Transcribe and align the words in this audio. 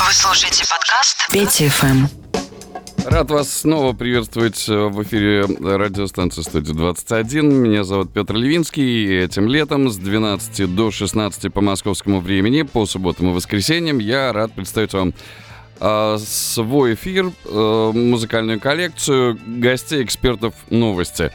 Вы 0.00 0.12
слушаете 0.12 0.64
подкаст 0.70 1.28
Пети 1.32 1.68
ФМ. 1.68 2.06
Рад 3.04 3.30
вас 3.32 3.52
снова 3.52 3.92
приветствовать 3.94 4.68
в 4.68 5.02
эфире 5.02 5.42
радиостанции 5.44 6.42
«Студия 6.42 6.72
21». 6.72 7.42
Меня 7.42 7.82
зовут 7.82 8.12
Петр 8.12 8.36
Левинский. 8.36 9.06
И 9.06 9.18
этим 9.18 9.48
летом 9.48 9.90
с 9.90 9.96
12 9.96 10.72
до 10.72 10.92
16 10.92 11.52
по 11.52 11.60
московскому 11.62 12.20
времени, 12.20 12.62
по 12.62 12.86
субботам 12.86 13.30
и 13.30 13.32
воскресеньям, 13.32 13.98
я 13.98 14.32
рад 14.32 14.52
представить 14.52 14.92
вам 14.92 15.14
э, 15.80 16.18
свой 16.24 16.94
эфир, 16.94 17.32
э, 17.44 17.90
музыкальную 17.92 18.60
коллекцию, 18.60 19.36
гостей, 19.46 20.04
экспертов, 20.04 20.54
новости. 20.70 21.32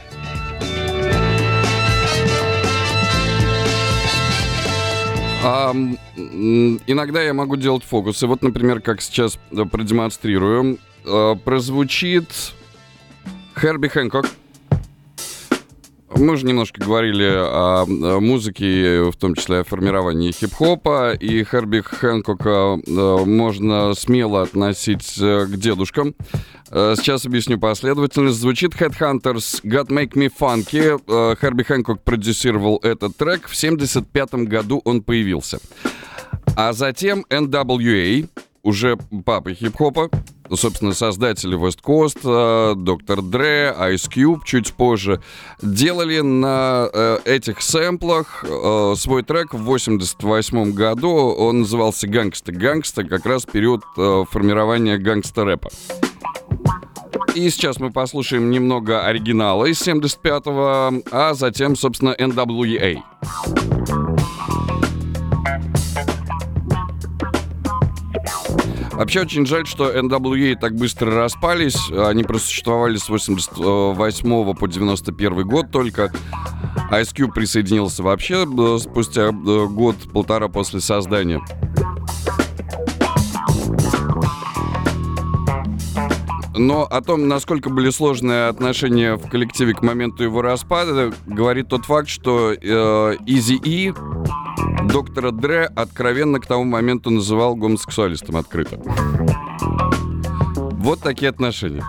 А, 5.46 5.72
иногда 6.86 7.22
я 7.22 7.34
могу 7.34 7.56
делать 7.56 7.84
фокусы. 7.84 8.26
Вот, 8.26 8.40
например, 8.42 8.80
как 8.80 9.02
сейчас 9.02 9.38
продемонстрирую. 9.50 10.78
А, 11.04 11.34
прозвучит 11.34 12.54
Херби 13.54 13.88
Хэнкок. 13.88 14.26
Мы 16.16 16.34
уже 16.34 16.46
немножко 16.46 16.80
говорили 16.80 17.24
о 17.24 17.86
музыке, 18.20 19.02
в 19.10 19.16
том 19.16 19.34
числе 19.34 19.58
о 19.58 19.64
формировании 19.64 20.30
хип-хопа, 20.30 21.12
и 21.12 21.44
Херби 21.44 21.80
Хэнкока 21.80 22.78
э, 22.86 23.24
можно 23.24 23.94
смело 23.94 24.42
относить 24.42 25.18
э, 25.20 25.46
к 25.46 25.56
дедушкам. 25.56 26.14
Э, 26.70 26.94
сейчас 26.96 27.26
объясню 27.26 27.58
последовательность. 27.58 28.38
Звучит 28.38 28.74
Headhunters 28.74 29.64
God 29.64 29.88
Make 29.88 30.12
Me 30.12 30.30
Funky. 30.30 31.36
Херби 31.40 31.64
Хэнкок 31.64 32.02
продюсировал 32.02 32.78
этот 32.82 33.16
трек. 33.16 33.48
В 33.48 33.56
75 33.56 34.34
году 34.34 34.80
он 34.84 35.02
появился. 35.02 35.58
А 36.56 36.72
затем 36.72 37.24
NWA, 37.28 38.28
уже 38.62 38.96
папа 39.24 39.52
хип-хопа, 39.52 40.10
собственно, 40.50 40.92
создатели 40.92 41.56
West 41.56 41.80
Coast, 41.82 42.20
э, 42.24 42.74
Dr. 42.76 43.22
Dre, 43.22 43.74
Ice 43.78 44.08
Cube 44.10 44.40
чуть 44.44 44.72
позже, 44.72 45.20
делали 45.62 46.20
на 46.20 46.88
э, 46.92 47.18
этих 47.24 47.62
сэмплах 47.62 48.44
э, 48.46 48.94
свой 48.96 49.22
трек 49.22 49.54
в 49.54 49.62
88 49.62 50.72
году. 50.72 51.10
Он 51.10 51.60
назывался 51.60 52.06
«Gangsta 52.06 52.52
Gangsta», 52.52 53.04
как 53.04 53.26
раз 53.26 53.44
период 53.44 53.82
формирования 53.94 54.98
гангста-рэпа. 54.98 55.70
И 57.34 57.50
сейчас 57.50 57.80
мы 57.80 57.90
послушаем 57.90 58.50
немного 58.50 59.04
оригинала 59.04 59.64
из 59.66 59.80
75-го, 59.86 61.02
а 61.10 61.34
затем, 61.34 61.74
собственно, 61.76 62.14
NWA. 62.16 63.02
Вообще 68.96 69.22
очень 69.22 69.44
жаль, 69.44 69.66
что 69.66 69.92
NWA 69.92 70.56
так 70.56 70.76
быстро 70.76 71.14
распались. 71.14 71.90
Они 71.90 72.22
просуществовали 72.22 72.96
с 72.96 73.08
88 73.08 74.54
по 74.54 74.68
91 74.68 75.46
год 75.46 75.70
только. 75.72 76.12
Ice 76.92 77.12
Cube 77.14 77.32
присоединился 77.32 78.02
вообще 78.02 78.44
э, 78.44 78.78
спустя 78.78 79.28
э, 79.28 79.30
год-полтора 79.32 80.48
после 80.48 80.80
создания. 80.80 81.40
Но 86.56 86.84
о 86.84 87.00
том, 87.00 87.26
насколько 87.26 87.68
были 87.68 87.90
сложные 87.90 88.48
отношения 88.48 89.16
в 89.16 89.28
коллективе 89.28 89.74
к 89.74 89.82
моменту 89.82 90.22
его 90.22 90.40
распада, 90.40 91.12
говорит 91.26 91.68
тот 91.68 91.84
факт, 91.84 92.08
что 92.08 92.52
э, 92.52 93.16
E 93.26 93.94
доктора 94.88 95.32
Дре 95.32 95.64
откровенно 95.64 96.38
к 96.38 96.46
тому 96.46 96.64
моменту 96.64 97.10
называл 97.10 97.56
гомосексуалистом 97.56 98.36
открыто. 98.36 98.80
Вот 100.72 101.00
такие 101.00 101.30
отношения. 101.30 101.82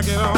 Get 0.00 0.16
on 0.16 0.37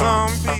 some 0.00 0.28
people. 0.46 0.59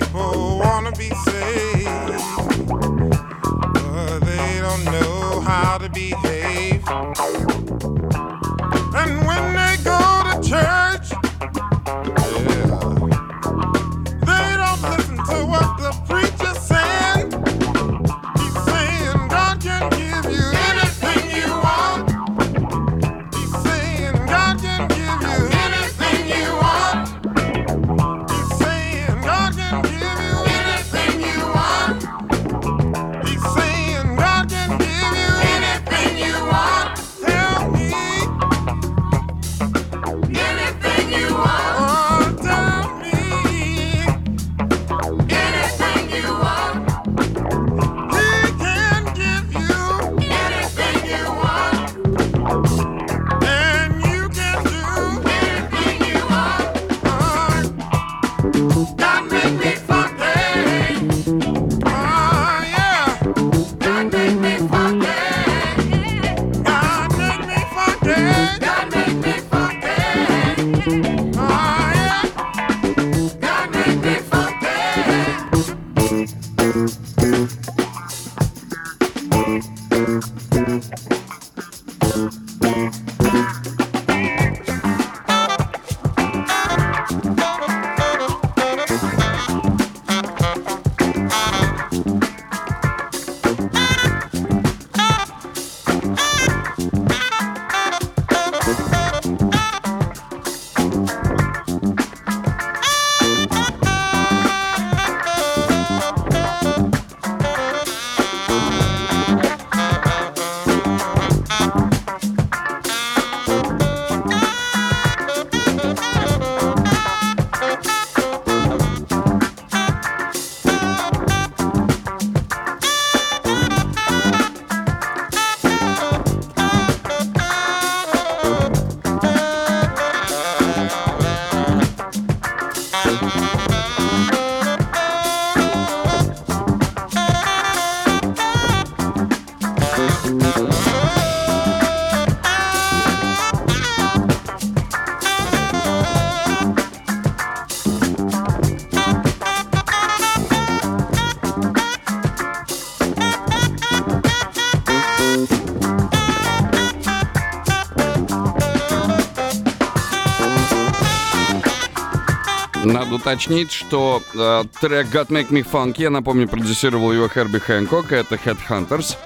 Надо 163.11 163.23
уточнить, 163.23 163.73
что 163.73 164.23
э, 164.37 164.63
трек 164.81 165.09
God 165.09 165.31
Make 165.31 165.49
Me 165.49 165.67
Funky, 165.69 166.03
я 166.03 166.11
напомню, 166.11 166.47
продюсировал 166.47 167.13
его 167.13 167.27
Херби 167.29 167.59
Хэнкок, 167.59 168.13
это 168.13 168.37
Headhunters. 168.37 169.17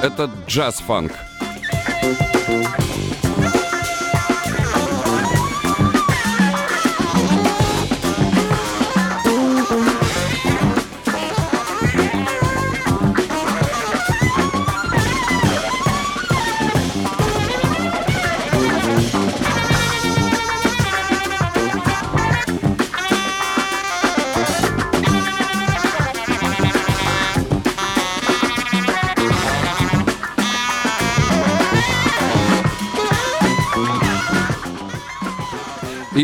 Это 0.00 0.30
джаз-фанк. 0.46 1.12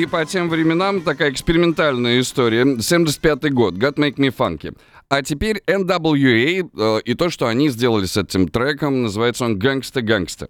По 0.09 0.25
тем 0.25 0.49
временам 0.49 1.03
такая 1.03 1.31
экспериментальная 1.31 2.21
история. 2.21 2.63
75-й 2.63 3.51
год. 3.51 3.75
God 3.75 3.95
Make 3.95 4.17
Me 4.17 4.35
Funky. 4.37 4.77
А 5.09 5.23
теперь 5.23 5.63
NWA 5.67 6.71
э, 6.77 7.01
и 7.05 7.15
то, 7.15 7.31
что 7.31 7.47
они 7.47 7.69
сделали 7.71 8.07
с 8.07 8.17
этим 8.17 8.49
треком, 8.49 9.03
называется 9.03 9.45
он 9.45 9.59
«Gangsta 9.59 10.03
Gangsta». 10.03 10.49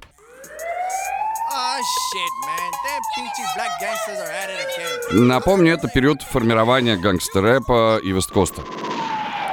Напомню, 5.13 5.75
это 5.75 5.89
период 5.89 6.23
формирования 6.23 6.97
гангстер-рэпа 6.97 8.01
и 8.03 8.11
West 8.11 8.30
Coast 8.30 8.53
а. 8.53 8.63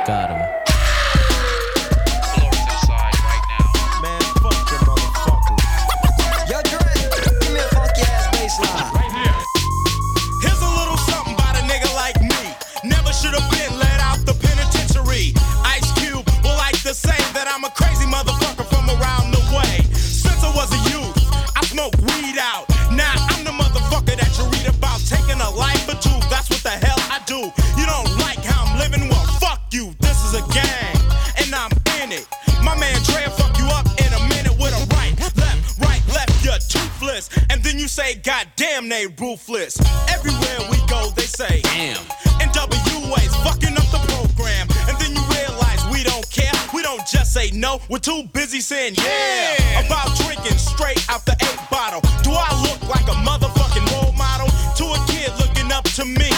Got 0.07 0.54
we're 47.89 47.99
too 47.99 48.23
busy 48.33 48.61
saying 48.61 48.95
yeah. 48.95 49.85
About 49.85 50.15
drinking 50.17 50.57
straight 50.57 51.03
out 51.09 51.25
the 51.25 51.33
eight 51.33 51.59
bottle. 51.69 52.01
Do 52.23 52.31
I 52.31 52.49
look 52.61 52.81
like 52.89 53.07
a 53.07 53.17
motherfucking 53.25 53.85
role 53.93 54.13
model? 54.13 54.47
To 54.77 54.85
a 54.85 54.99
kid 55.07 55.31
looking 55.39 55.71
up 55.71 55.85
to 55.95 56.05
me. 56.05 56.29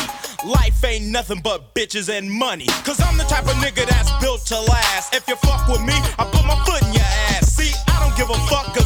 Life 0.45 0.83
ain't 0.83 1.05
nothing 1.07 1.41
but 1.43 1.73
bitches 1.73 2.09
and 2.09 2.31
money. 2.31 2.67
Cause 2.85 3.01
I'm 3.01 3.17
the 3.17 3.25
type 3.25 3.45
of 3.45 3.57
nigga 3.57 3.85
that's 3.87 4.11
built 4.21 4.45
to 4.47 4.59
last. 4.59 5.13
If 5.15 5.27
you 5.27 5.35
fuck 5.37 5.67
with 5.67 5.81
me, 5.81 5.97
I 6.19 6.23
put 6.31 6.45
my 6.45 6.55
foot 6.63 6.81
in 6.83 6.93
your 6.93 7.09
ass. 7.35 7.51
See, 7.55 7.73
I 7.87 7.99
don't 7.99 8.15
give 8.15 8.29
a 8.29 8.39
fuck 8.47 8.76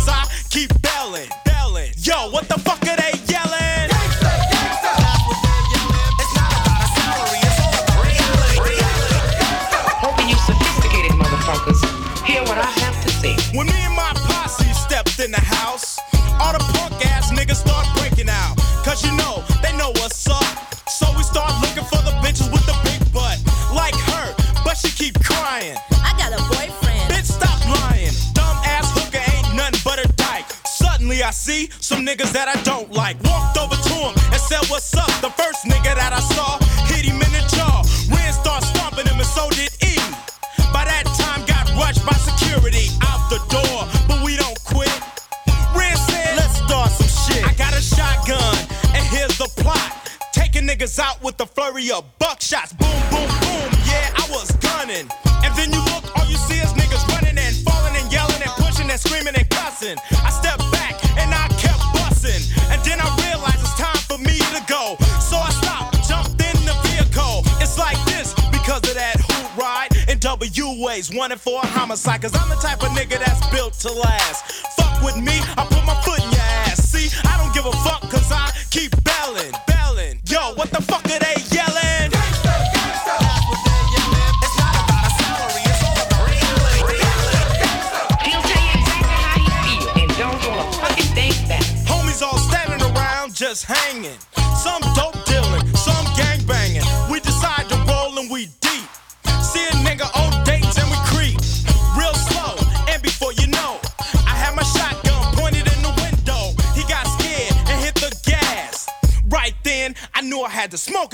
niggas 32.12 32.34
that 32.34 32.50
I 32.52 32.62
don't 32.64 32.92
like. 32.92 33.16
Walked 33.24 33.58
over 33.58 33.76
to 33.76 33.96
him 33.96 34.14
and 34.36 34.42
said, 34.42 34.60
What's 34.68 34.94
up? 34.96 35.08
The 35.24 35.32
first 35.32 35.64
nigga 35.64 35.96
that 35.96 36.12
I 36.12 36.20
saw 36.20 36.60
hit 36.92 37.06
him 37.08 37.16
in 37.16 37.32
the 37.32 37.44
jaw. 37.56 37.88
Ren 38.12 38.34
start 38.34 38.64
stomping 38.64 39.08
him 39.08 39.16
and 39.16 39.32
so 39.32 39.48
did 39.56 39.72
E. 39.80 39.96
By 40.76 40.84
that 40.92 41.08
time, 41.16 41.48
got 41.48 41.72
rushed 41.80 42.04
by 42.04 42.18
security 42.20 42.92
out 43.08 43.24
the 43.32 43.40
door, 43.48 43.88
but 44.12 44.20
we 44.26 44.36
don't 44.36 44.60
quit. 44.68 44.92
Ren 45.72 45.96
said, 45.96 46.36
let's 46.36 46.60
start 46.60 46.92
some 46.92 47.08
shit. 47.08 47.48
I 47.48 47.54
got 47.56 47.72
a 47.72 47.82
shotgun, 47.82 48.60
and 48.92 49.04
here's 49.08 49.38
the 49.38 49.48
plot. 49.64 49.80
Taking 50.34 50.68
niggas 50.68 51.00
out 51.00 51.24
with 51.24 51.38
the 51.38 51.46
flurry 51.46 51.92
of 51.92 52.04
buckshots. 52.20 52.76
WA's 71.02 71.18
wanted 71.18 71.42
for 71.42 71.60
a 71.64 71.66
homicide. 71.66 72.22
Cause 72.22 72.36
I'm 72.36 72.50
the 72.50 72.56
type 72.56 72.84
of 72.84 72.90
nigga 72.90 73.18
that's 73.18 73.42
built 73.50 73.74
to 73.82 73.92
last. 73.92 74.68
Fuck 74.78 75.02
with 75.02 75.18
me, 75.18 75.34
I 75.58 75.66
put 75.66 75.84
my 75.86 75.98
foot 76.06 76.20
in 76.22 76.30
your 76.30 76.48
ass. 76.70 76.78
See, 76.78 77.10
I 77.26 77.38
don't 77.42 77.54
give 77.54 77.66
a 77.66 77.72
fuck 77.82 78.02
cause 78.02 78.32
I 78.32 78.54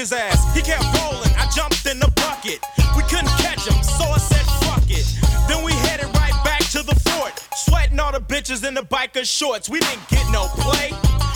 his 0.07 0.13
ass. 0.13 0.55
He 0.55 0.63
kept 0.63 0.85
rolling, 0.99 1.33
I 1.37 1.47
jumped 1.55 1.85
in 1.87 1.99
the 1.99 2.11
bucket. 2.17 2.61
We 2.97 3.03
couldn't 3.05 3.29
catch 3.43 3.67
him, 3.67 3.83
so 3.83 4.05
I 4.05 4.19
said 4.19 4.45
fuck 4.65 4.85
it. 4.89 5.05
Then 5.49 5.65
we 5.65 5.73
headed 5.73 6.07
right 6.17 6.33
back 6.45 6.61
to 6.71 6.83
the 6.83 6.95
fort, 7.07 7.33
sweating 7.55 7.99
all 8.01 8.13
the 8.13 8.21
bitches 8.21 8.65
in 8.67 8.75
the 8.75 8.83
biker 8.83 9.25
shorts. 9.25 9.69
We 9.69 9.81
didn't 9.81 10.09
get 10.09 10.25
no 10.31 10.47
play 10.57 10.91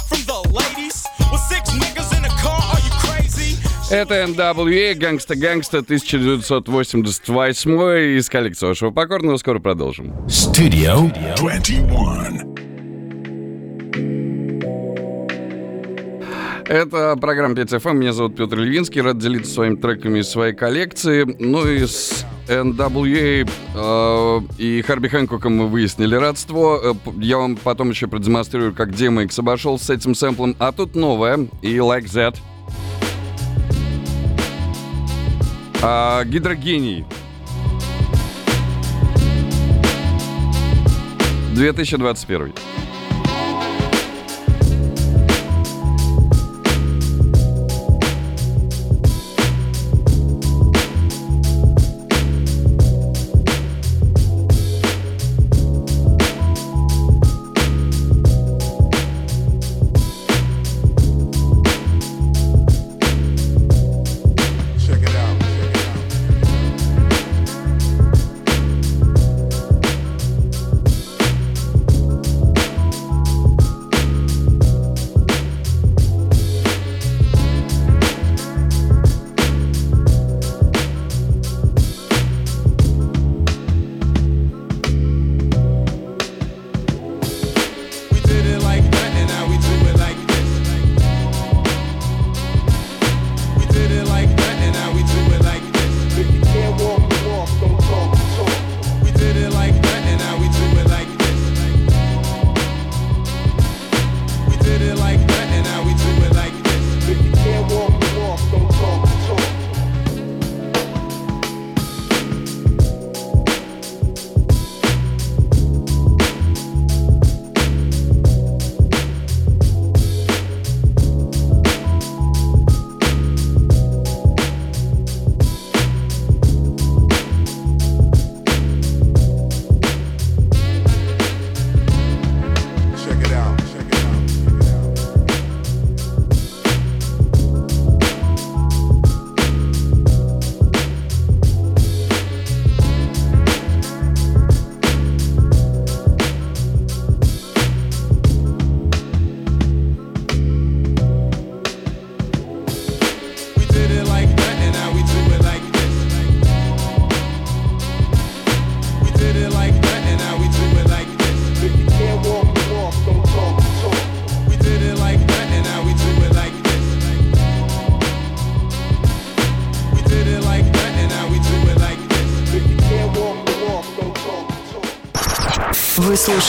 from 0.08 0.22
the 0.26 0.40
ladies. 0.50 1.04
With 1.30 1.40
six 1.40 1.70
niggas 1.70 2.12
in 2.16 2.22
the 2.22 2.32
car, 2.40 2.60
are 2.72 2.80
you 2.80 2.90
crazy? 3.04 3.56
Это 3.90 4.14
NWA, 4.24 4.94
Гангста 4.94 5.36
Гангста 5.36 5.78
1988 5.78 8.18
из 8.18 8.28
коллекции 8.28 8.66
вашего 8.66 8.90
покорного. 8.90 9.36
Скоро 9.36 9.60
продолжим. 9.60 10.12
Studio 10.28 11.12
21. 11.36 12.59
Это 16.71 17.17
программа 17.17 17.53
5FM. 17.53 17.95
Меня 17.95 18.13
зовут 18.13 18.37
Петр 18.37 18.57
Львинский. 18.57 19.01
Рад 19.01 19.17
делиться 19.17 19.55
своими 19.55 19.75
треками 19.75 20.19
из 20.19 20.29
своей 20.29 20.53
коллекции. 20.53 21.25
Ну 21.37 21.67
и 21.67 21.85
с 21.85 22.25
NWA 22.47 23.49
э, 23.75 24.41
и 24.57 24.81
Харби 24.81 25.09
Хэнкоком 25.09 25.53
мы 25.53 25.67
выяснили 25.67 26.15
родство. 26.15 26.79
Э, 26.81 26.93
я 27.17 27.39
вам 27.39 27.57
потом 27.57 27.89
еще 27.89 28.07
продемонстрирую, 28.07 28.73
как 28.73 28.91
DMX 28.91 29.37
обошел 29.41 29.77
с 29.77 29.89
этим 29.89 30.15
сэмплом. 30.15 30.55
А 30.59 30.71
тут 30.71 30.95
новое. 30.95 31.49
И 31.61 31.75
Like 31.75 32.05
That. 32.05 32.37
А, 35.81 36.23
гидрогений. 36.23 37.03
2021. 41.53 42.53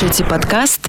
Слушаете 0.03 0.25
подкаст 0.25 0.82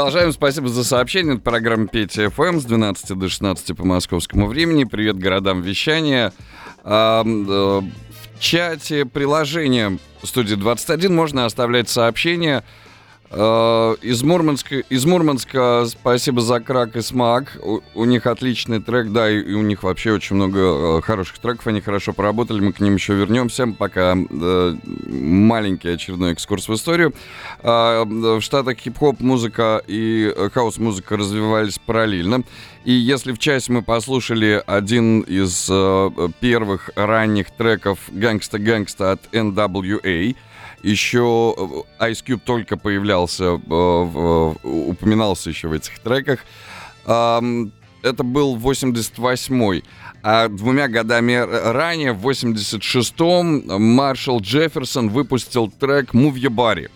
продолжаем. 0.00 0.32
Спасибо 0.32 0.68
за 0.68 0.82
сообщение. 0.82 1.34
Это 1.34 1.42
программа 1.42 1.86
Петя 1.86 2.30
ФМ 2.30 2.58
с 2.58 2.64
12 2.64 3.18
до 3.18 3.28
16 3.28 3.76
по 3.76 3.84
московскому 3.84 4.46
времени. 4.46 4.84
Привет 4.84 5.18
городам 5.18 5.60
вещания. 5.60 6.32
А, 6.82 7.22
в 7.22 7.84
чате 8.38 9.04
приложения 9.04 9.98
студии 10.22 10.54
21 10.54 11.14
можно 11.14 11.44
оставлять 11.44 11.90
сообщения 11.90 12.64
Э, 12.64 12.89
из 13.32 14.24
Мурманска, 14.24 14.80
из 14.80 15.04
Мурманска 15.04 15.84
спасибо 15.86 16.40
за 16.40 16.58
крак 16.58 16.96
и 16.96 17.00
смак. 17.00 17.58
У, 17.62 17.78
у 17.94 18.04
них 18.04 18.26
отличный 18.26 18.80
трек, 18.80 19.12
да, 19.12 19.30
и, 19.30 19.40
и 19.40 19.52
у 19.54 19.62
них 19.62 19.84
вообще 19.84 20.12
очень 20.12 20.34
много 20.34 20.58
э, 20.98 21.00
хороших 21.02 21.38
треков. 21.38 21.68
Они 21.68 21.80
хорошо 21.80 22.12
поработали, 22.12 22.60
мы 22.60 22.72
к 22.72 22.80
ним 22.80 22.94
еще 22.94 23.14
вернемся. 23.14 23.68
Пока 23.78 24.16
э, 24.16 24.76
маленький 25.06 25.90
очередной 25.90 26.32
экскурс 26.32 26.68
в 26.68 26.74
историю. 26.74 27.14
Э, 27.62 28.02
в 28.04 28.40
Штатах 28.40 28.78
хип-хоп 28.78 29.20
музыка 29.20 29.80
и 29.86 30.34
хаус-музыка 30.52 31.16
развивались 31.16 31.78
параллельно. 31.78 32.42
И 32.84 32.92
если 32.92 33.32
в 33.32 33.38
части 33.38 33.70
мы 33.70 33.82
послушали 33.82 34.62
один 34.66 35.20
из 35.20 35.68
э, 35.70 36.10
первых 36.40 36.90
ранних 36.96 37.52
треков 37.52 37.98
«Gangsta 38.08 38.60
Gangsta» 38.60 39.12
от 39.12 39.20
NWA, 39.32 40.34
еще 40.82 41.84
э, 41.98 42.10
Ice 42.10 42.24
Cube 42.24 42.40
только 42.44 42.76
появлялся, 42.76 43.44
э, 43.44 44.54
упоминался 44.62 45.50
еще 45.50 45.68
в 45.68 45.72
этих 45.72 45.98
треках. 45.98 46.40
Это 48.02 48.22
был 48.24 48.56
88-й. 48.56 49.84
А 50.22 50.48
двумя 50.48 50.88
годами 50.88 51.34
ранее, 51.34 52.12
в 52.12 52.26
86-м, 52.26 53.94
Маршал 53.94 54.40
Джефферсон 54.40 55.08
выпустил 55.08 55.70
трек 55.70 56.14
«Move 56.14 56.34
Your 56.34 56.54
Body». 56.54 56.90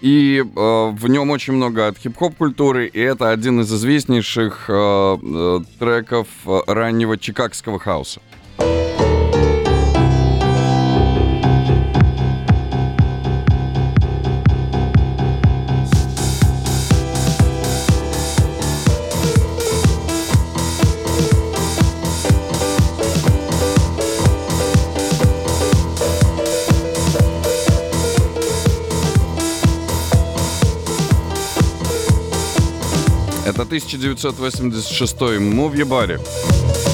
И 0.00 0.38
э, 0.38 0.44
в 0.44 1.08
нем 1.08 1.30
очень 1.30 1.54
много 1.54 1.86
от 1.86 1.96
хип-хоп 1.96 2.36
культуры, 2.36 2.86
и 2.86 3.00
это 3.00 3.30
один 3.30 3.62
из 3.62 3.72
известнейших 3.72 4.66
э, 4.68 4.72
э, 5.22 5.60
треков 5.78 6.28
раннего 6.66 7.16
чикагского 7.16 7.78
хауса. 7.78 8.20
1986 33.74 35.40
Move 35.40 35.74
Your 35.74 36.93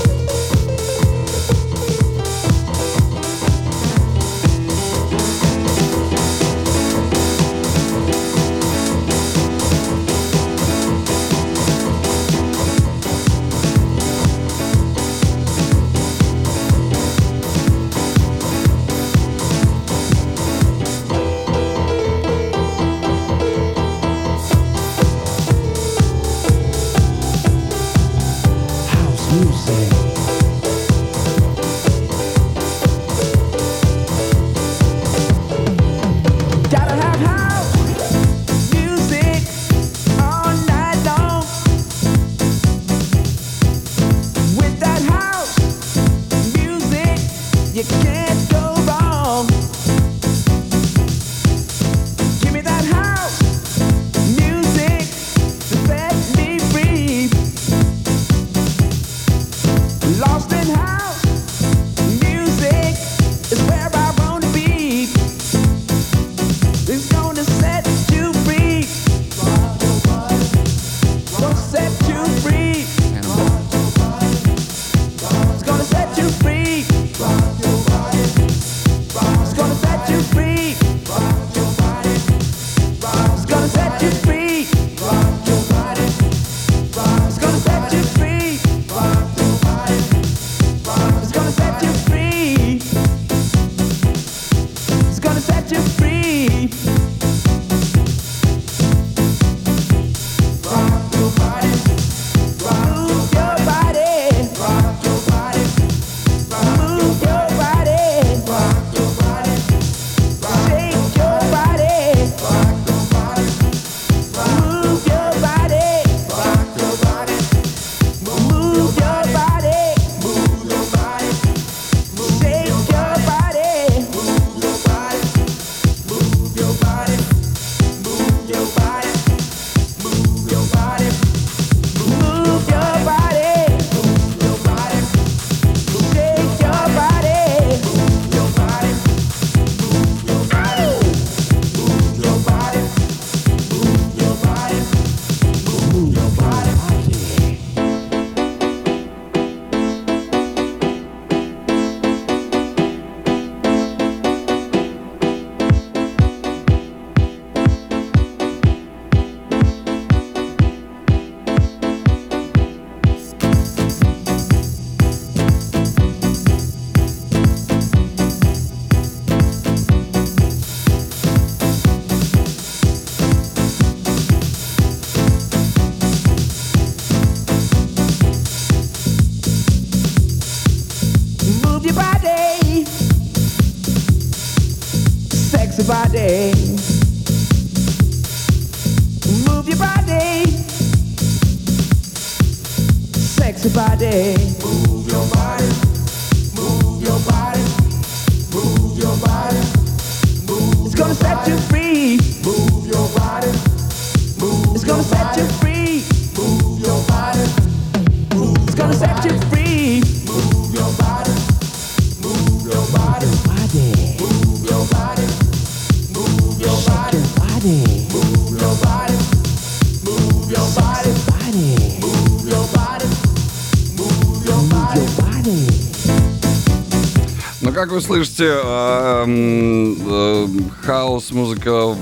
как 227.80 227.92
вы 227.92 228.02
слышите, 228.02 228.44
э, 228.62 229.24
э, 229.26 230.46
хаос-музыка 230.82 231.96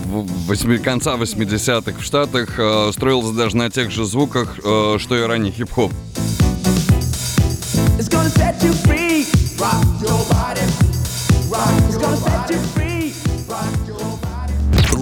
конца 0.82 1.14
80-х 1.14 2.00
в 2.00 2.02
Штатах 2.02 2.58
э, 2.58 2.90
строилась 2.92 3.30
даже 3.36 3.56
на 3.56 3.70
тех 3.70 3.92
же 3.92 4.04
звуках, 4.04 4.56
что 4.56 5.16
и 5.16 5.22
ранний 5.22 5.52
хип-хоп. 5.52 5.92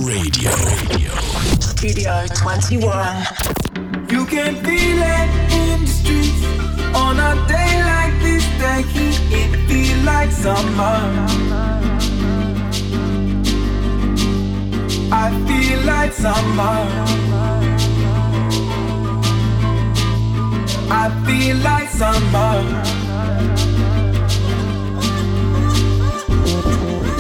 Radio. 0.05 0.51
Studio 1.59 2.27
21. 2.35 2.83
You 4.11 4.27
can 4.27 4.55
feel 4.63 5.03
it 5.03 5.53
in 5.53 5.81
the 5.81 5.87
streets. 5.87 6.76
On 6.95 7.19
a 7.19 7.35
day 7.49 7.83
like 7.93 8.15
this, 8.23 8.45
the 8.61 8.75
heat 8.93 9.19
it 9.33 9.53
feel 9.69 9.99
like 10.05 10.31
summer. 10.31 10.99
I 15.13 15.31
feel 15.47 15.81
like 15.87 16.13
summer. 16.13 16.79
I 20.91 21.11
feel 21.27 21.57
like 21.59 21.89
summer. 21.89 22.55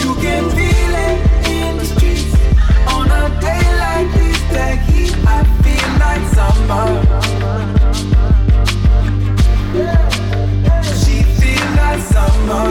You 0.02 0.14
can 0.24 0.44
feel 0.56 0.94
it 1.08 1.18
in 1.50 1.78
the 1.78 1.84
streets 1.84 2.34
on 2.88 3.10
a 3.10 3.40
day 3.40 3.64
like 3.84 4.08
this. 4.14 4.40
The 4.56 4.68
heat, 4.86 5.14
I 5.26 5.44
feel 5.62 5.90
like 6.04 6.24
summer. 6.34 7.75
Summer. 12.16 12.66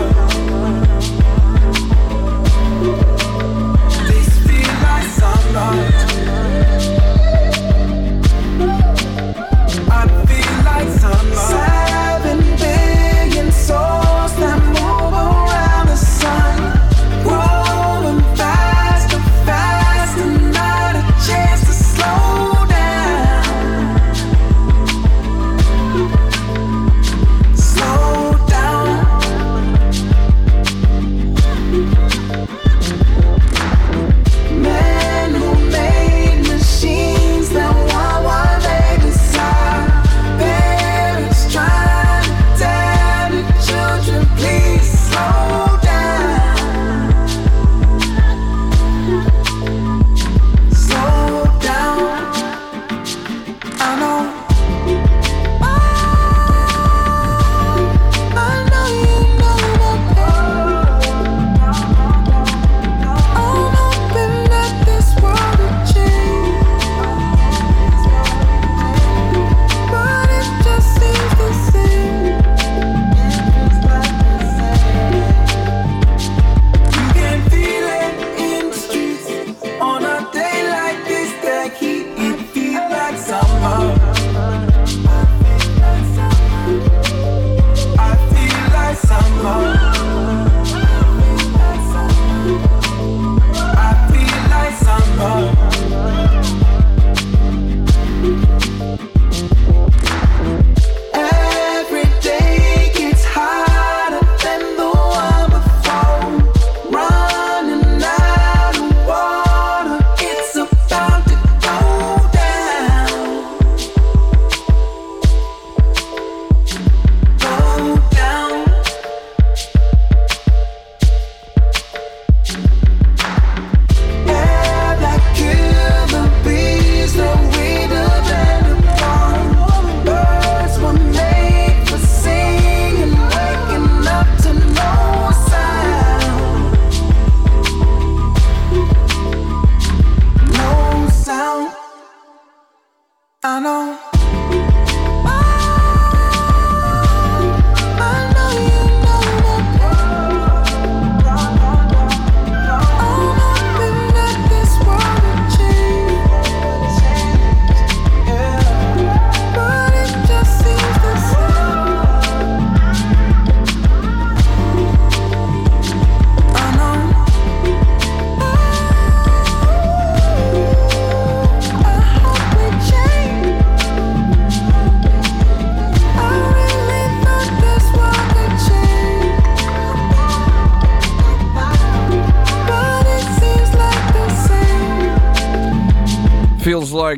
This 4.10 4.29
feel 4.45 4.73
like 4.86 5.10
summer. 5.19 6.74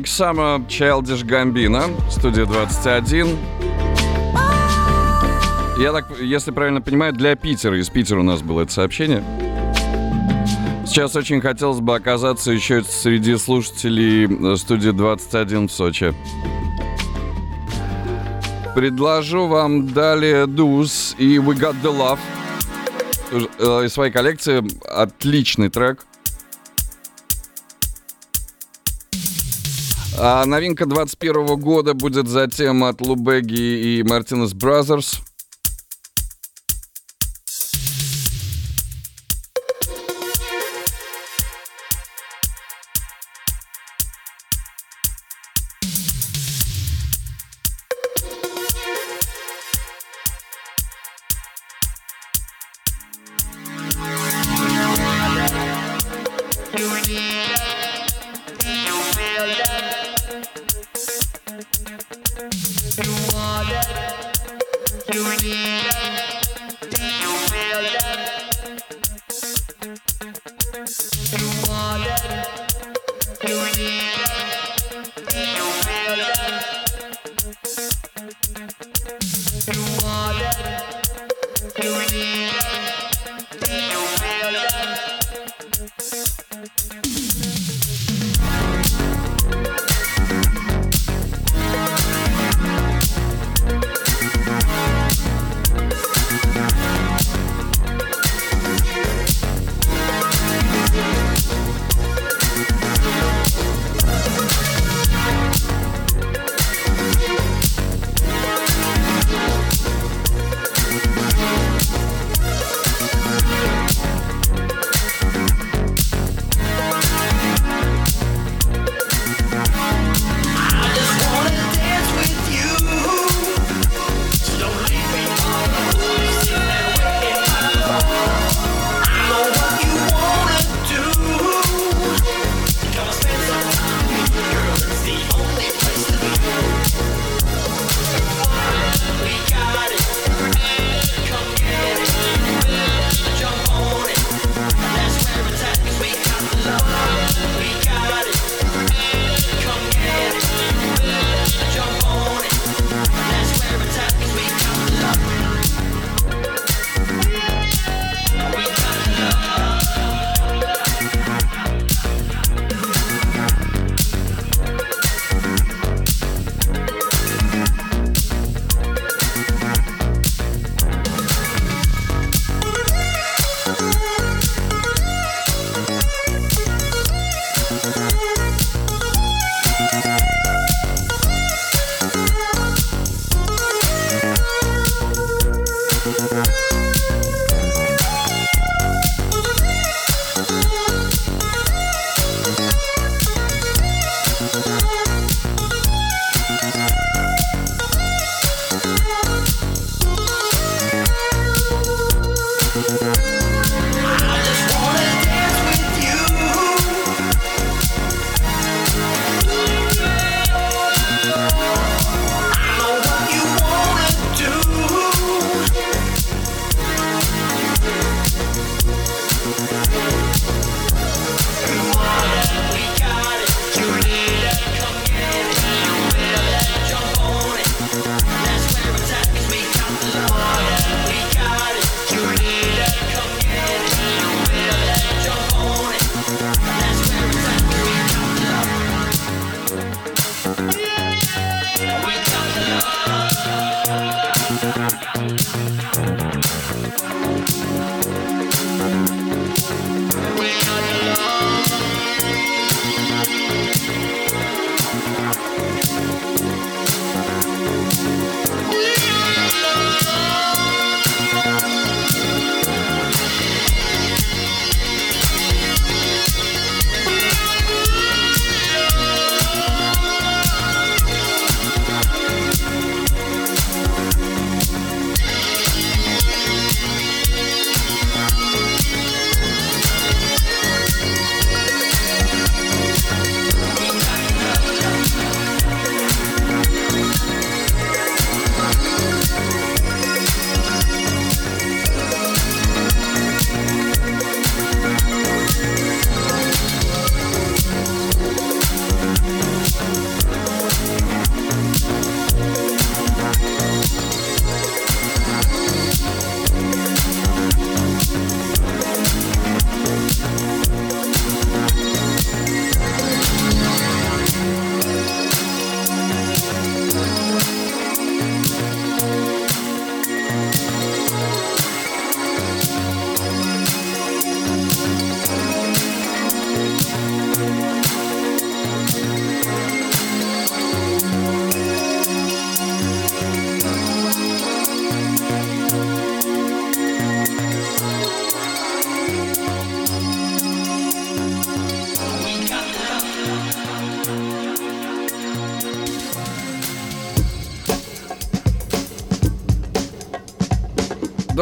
Summer, 0.06 0.66
Childish 0.66 1.24
Gambino, 1.24 1.90
студия 2.10 2.46
21. 2.46 3.38
Я 5.78 5.92
так, 5.92 6.18
если 6.20 6.50
правильно 6.50 6.80
понимаю, 6.80 7.12
для 7.12 7.36
Питера, 7.36 7.78
из 7.78 7.88
Питера 7.88 8.18
у 8.18 8.24
нас 8.24 8.42
было 8.42 8.62
это 8.62 8.72
сообщение. 8.72 9.22
Сейчас 10.84 11.14
очень 11.14 11.40
хотелось 11.40 11.78
бы 11.78 11.94
оказаться 11.94 12.50
еще 12.50 12.82
среди 12.82 13.36
слушателей 13.36 14.24
э, 14.24 14.56
студии 14.56 14.90
21 14.90 15.68
в 15.68 15.72
Сочи. 15.72 16.12
Предложу 18.74 19.46
вам 19.46 19.86
далее 19.86 20.46
Дус 20.46 21.14
и 21.18 21.36
We 21.36 21.54
Got 21.54 21.76
The 21.82 21.96
Love 21.96 22.18
э, 23.30 23.86
из 23.86 23.92
своей 23.92 24.10
коллекции. 24.10 24.64
Отличный 24.84 25.68
трек. 25.68 26.07
А 30.20 30.44
новинка 30.46 30.84
21 30.84 31.60
года 31.60 31.94
будет 31.94 32.26
затем 32.26 32.82
от 32.82 33.00
Louie 33.00 33.54
Vega 33.54 33.98
и 33.98 34.02
Martinez 34.02 34.52
Brothers. 34.52 35.20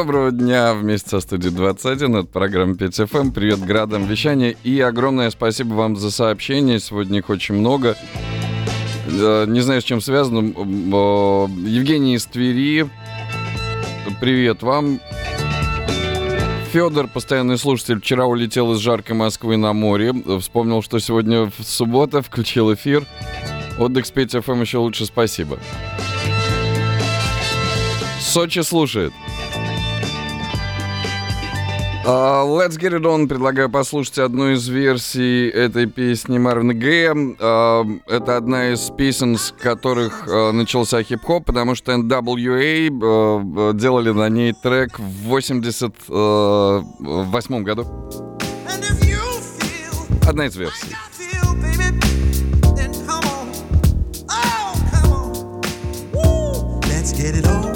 Доброго 0.07 0.31
дня 0.31 0.73
вместе 0.73 1.11
со 1.11 1.19
студией 1.19 1.53
21 1.53 2.15
от 2.15 2.31
программы 2.31 2.75
5FM. 2.75 3.19
Эм». 3.19 3.33
Привет 3.33 3.59
градам 3.59 4.07
вещания 4.07 4.55
и 4.63 4.79
огромное 4.79 5.31
спасибо 5.31 5.75
вам 5.75 5.97
за 5.97 6.13
сообщения. 6.13 6.79
Сегодня 6.79 7.19
их 7.19 7.29
очень 7.29 7.57
много. 7.57 7.97
Э, 9.09 9.47
не 9.49 9.61
знаю, 9.63 9.81
с 9.81 9.85
чем 9.85 10.01
связано. 10.01 10.51
Э, 10.51 11.49
Евгений 11.69 12.15
из 12.15 12.25
Твери. 12.27 12.89
Привет 14.21 14.63
вам. 14.63 15.01
Федор, 16.71 17.09
постоянный 17.09 17.59
слушатель, 17.59 17.99
вчера 17.99 18.27
улетел 18.27 18.75
из 18.75 18.79
жаркой 18.79 19.17
Москвы 19.17 19.57
на 19.57 19.73
море. 19.73 20.15
Вспомнил, 20.39 20.85
что 20.85 21.01
сегодня 21.01 21.47
в 21.47 21.65
суббота, 21.65 22.23
включил 22.23 22.73
эфир. 22.73 23.05
Отдых 23.77 24.07
с 24.07 24.13
ПТФМ 24.13 24.53
эм» 24.53 24.61
еще 24.61 24.79
лучше, 24.79 25.05
спасибо. 25.05 25.59
Сочи 28.21 28.61
слушает. 28.61 29.13
А, 32.09 32.45
let's 32.45 32.79
Get 32.79 32.93
It 32.93 33.03
On. 33.03 33.27
Предлагаю 33.27 33.69
послушать 33.69 34.19
одну 34.19 34.53
из 34.53 34.69
версий 34.69 35.49
этой 35.49 35.87
песни 35.87 36.39
Марвина 36.39 36.73
Гэя. 36.73 37.15
Uh, 37.15 37.37
а, 37.41 37.85
это 38.07 38.37
одна 38.37 38.73
из 38.73 38.93
песен, 38.97 39.37
с 39.37 39.51
которых 39.51 40.29
uh, 40.29 40.53
начался 40.53 41.03
хип-хоп, 41.03 41.47
потому 41.47 41.75
что 41.75 41.95
NWA 41.95 42.91
uh, 42.91 43.75
делали 43.75 44.11
на 44.11 44.29
ней 44.29 44.53
трек 44.53 45.01
в 45.01 45.25
88 45.25 47.65
году. 47.65 47.89
Одна 50.29 50.47
из 50.47 50.55
версий. 50.55 50.95
Get 57.17 57.35
it 57.35 57.47
on. 57.47 57.76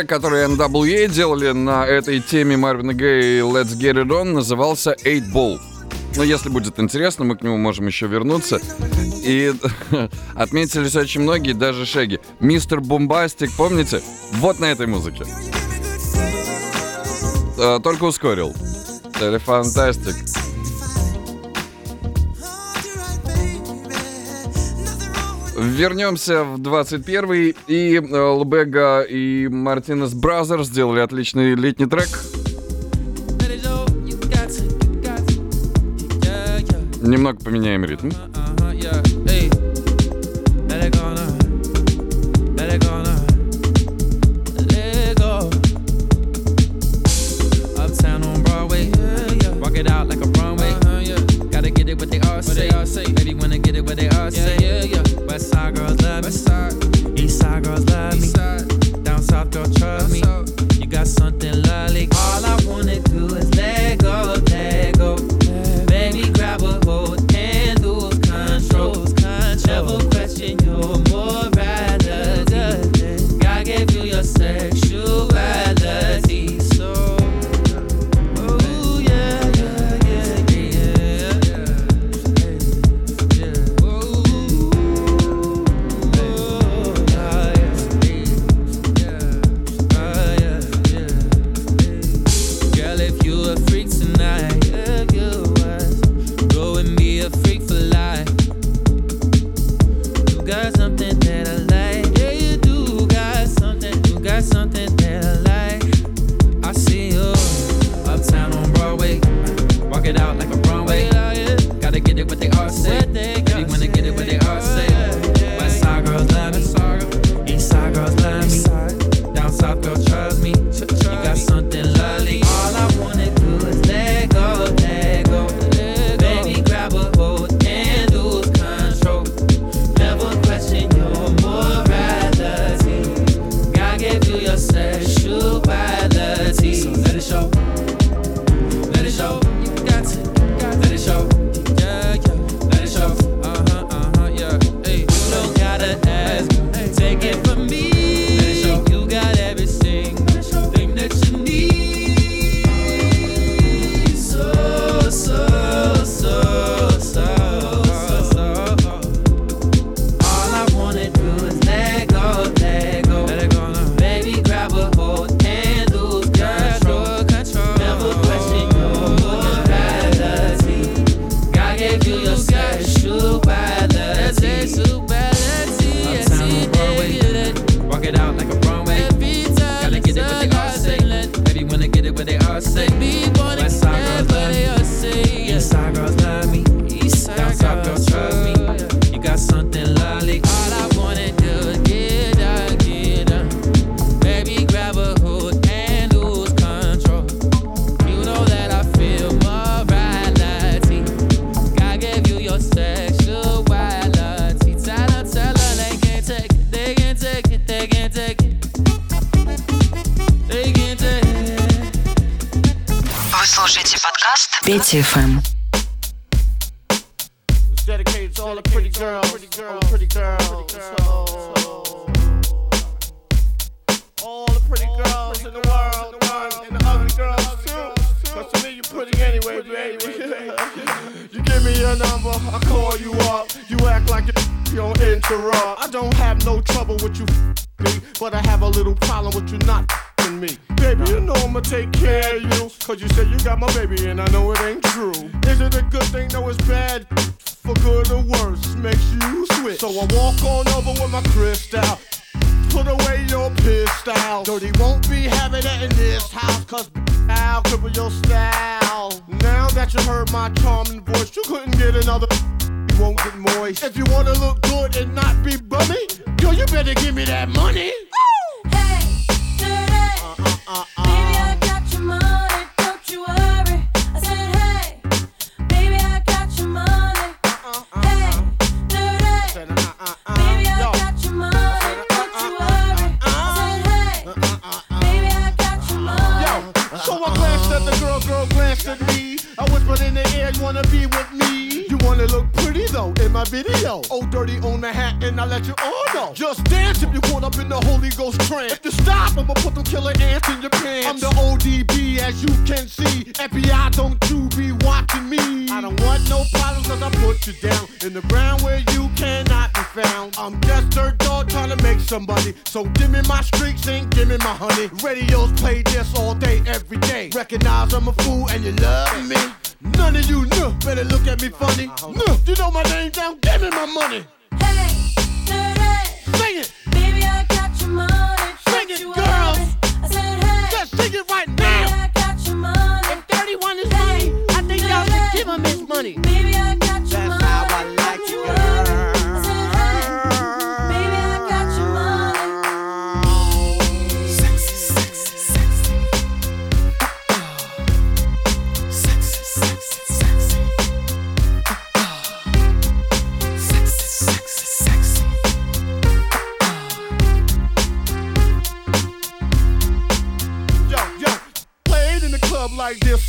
трек, 0.00 0.08
который 0.08 0.46
NWA 0.46 1.08
делали 1.08 1.50
на 1.50 1.86
этой 1.86 2.20
теме 2.20 2.56
Марвина 2.56 2.94
Гэй 2.94 3.40
Let's 3.40 3.76
Get 3.78 4.02
It 4.02 4.08
On, 4.08 4.24
назывался 4.24 4.96
Eight 5.04 5.32
Ball. 5.32 5.58
Но 6.16 6.22
если 6.22 6.48
будет 6.48 6.78
интересно, 6.78 7.24
мы 7.24 7.36
к 7.36 7.42
нему 7.42 7.56
можем 7.56 7.86
еще 7.86 8.06
вернуться. 8.06 8.60
И 9.22 9.52
отметились 10.34 10.96
очень 10.96 11.22
многие, 11.22 11.52
даже 11.52 11.86
Шеги. 11.86 12.20
Мистер 12.40 12.80
Бумбастик, 12.80 13.50
помните? 13.56 14.02
Вот 14.32 14.58
на 14.58 14.66
этой 14.66 14.86
музыке. 14.86 15.24
Э, 17.58 17.78
только 17.82 18.04
ускорил. 18.04 18.54
Телефантастик. 19.18 20.29
Вернемся 25.60 26.42
в 26.42 26.58
21-й. 26.58 27.54
И 27.66 27.96
э, 27.96 28.30
Лубега 28.30 29.02
и 29.02 29.46
Мартинес 29.48 30.14
Бразер 30.14 30.64
сделали 30.64 31.00
отличный 31.00 31.54
летний 31.54 31.86
трек. 31.86 32.08
Немного 37.02 37.38
поменяем 37.44 37.84
ритм. 37.84 38.10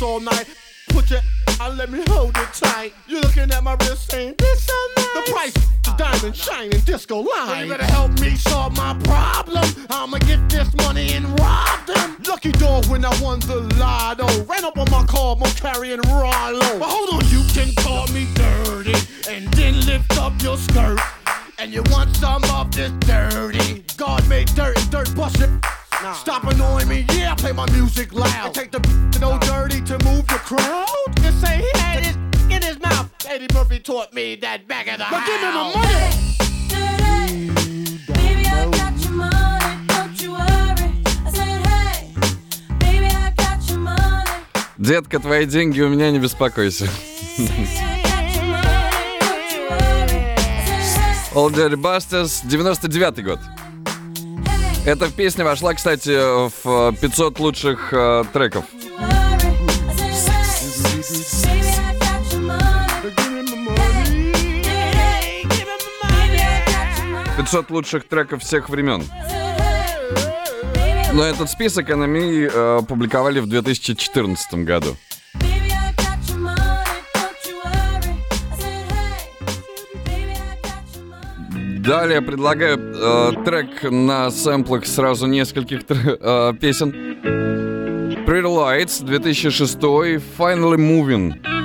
all 0.02 0.20
night. 0.20 0.46
Put 0.88 1.10
your 1.10 1.20
I 1.60 1.68
let 1.68 1.90
me 1.90 2.02
hold 2.08 2.36
it 2.36 2.52
tight. 2.52 2.92
You're 3.06 3.20
looking 3.20 3.50
at 3.52 3.62
my 3.62 3.74
wrist 3.74 4.10
saying, 4.10 4.34
This 4.38 4.64
so 4.64 4.74
nice. 4.96 5.06
The 5.14 5.32
price 5.32 5.56
is 5.56 5.68
uh, 5.86 5.96
diamond 5.96 6.36
shining 6.36 6.80
disco 6.80 7.20
line. 7.20 7.64
You 7.64 7.70
better 7.70 7.84
help 7.84 8.18
me 8.20 8.34
solve 8.34 8.76
my 8.76 8.98
problem. 9.04 9.64
I'ma 9.90 10.18
get 10.18 10.48
this 10.48 10.74
money 10.76 11.12
and 11.12 11.26
rob 11.38 11.86
them. 11.86 12.16
Lucky 12.26 12.50
dog 12.52 12.86
when 12.86 13.04
I 13.04 13.22
won 13.22 13.38
the 13.40 13.60
lotto. 13.78 14.26
Ran 14.44 14.64
up 14.64 14.76
on 14.76 14.90
my 14.90 15.04
car, 15.04 15.36
my 15.36 15.48
carrying 15.50 16.00
Rollo. 16.08 16.78
But 16.80 16.88
hold 16.88 17.10
on, 17.10 17.28
you 17.30 17.44
can 17.52 17.72
call 17.76 18.08
me 18.08 18.26
dirty 18.34 18.94
and 19.30 19.46
then 19.54 19.86
lift 19.86 20.18
up 20.18 20.32
your 20.42 20.56
skirt. 20.56 20.98
And 21.58 21.72
you 21.72 21.84
want 21.90 22.16
some 22.16 22.42
of 22.50 22.72
this 22.72 22.90
dirty. 23.06 23.84
God 23.96 24.28
made 24.28 24.48
dirt 24.56 24.76
and 24.76 24.90
dirt 24.90 25.14
busted. 25.14 25.50
Nah. 26.02 26.14
Stop 26.14 26.42
annoying 26.44 26.88
me, 26.88 27.06
yeah, 27.12 27.30
I 27.30 27.34
play 27.36 27.52
my 27.52 27.70
music 27.70 28.12
loud. 28.12 28.28
I 28.28 28.48
take 28.48 28.72
the 28.72 28.80
no 29.20 29.36
nah. 29.36 29.38
dirty. 29.38 29.71
the 30.32 30.38
crowd 30.38 30.86
and 31.24 31.34
say 31.44 31.58
he 31.58 31.70
had 31.78 32.04
his 32.04 32.16
in 32.54 32.62
his 32.62 32.80
mouth. 32.80 33.10
Eddie 33.28 33.52
Murphy 33.52 33.78
taught 33.78 34.12
me 34.14 34.36
that 34.36 34.66
back 34.66 34.86
of 34.88 34.98
the 34.98 35.06
but 35.10 35.20
house. 35.20 35.20
But 35.20 35.30
give 35.30 35.40
me 35.44 35.48
my 35.58 35.64
money. 35.76 36.12
Hey, 36.72 36.88
today, 36.96 37.32
baby, 38.16 38.44
I 38.46 38.64
got 38.80 38.94
your 39.04 39.12
money. 39.12 39.70
Don't 39.92 40.22
you 40.22 40.30
worry. 40.32 40.88
I 41.26 41.30
said, 41.36 41.60
hey, 41.66 41.98
baby, 42.78 43.06
I 43.06 43.30
got 43.36 43.60
your 43.68 43.78
money. 43.78 44.30
Детка, 44.78 45.18
твои 45.18 45.44
деньги 45.44 45.80
у 45.82 45.88
меня, 45.88 46.10
не 46.10 46.18
беспокойся. 46.18 46.88
Old 51.34 51.54
Dirty 51.54 51.76
Busters, 51.76 52.40
99 52.44 53.24
год. 53.24 53.40
Эта 54.84 55.10
песня 55.10 55.44
вошла, 55.44 55.74
кстати, 55.74 56.10
в 56.10 56.96
500 57.00 57.38
лучших 57.38 57.92
э, 57.92 58.24
треков 58.32 58.64
500 67.52 67.70
лучших 67.70 68.08
треков 68.08 68.42
всех 68.42 68.70
времен. 68.70 69.02
Но 71.12 71.22
этот 71.22 71.50
список 71.50 71.90
NME 71.90 72.50
э, 72.50 72.80
публиковали 72.88 73.40
в 73.40 73.46
2014 73.46 74.54
году. 74.64 74.96
Далее 81.80 82.22
предлагаю 82.22 82.78
э, 82.78 83.44
трек 83.44 83.82
на 83.82 84.30
сэмплах 84.30 84.86
сразу 84.86 85.26
нескольких 85.26 85.82
э, 85.90 86.54
песен. 86.58 86.90
Pretty 88.24 88.46
Lights 88.46 89.04
2006, 89.04 89.76
Finally 90.38 90.78
Moving. 90.78 91.61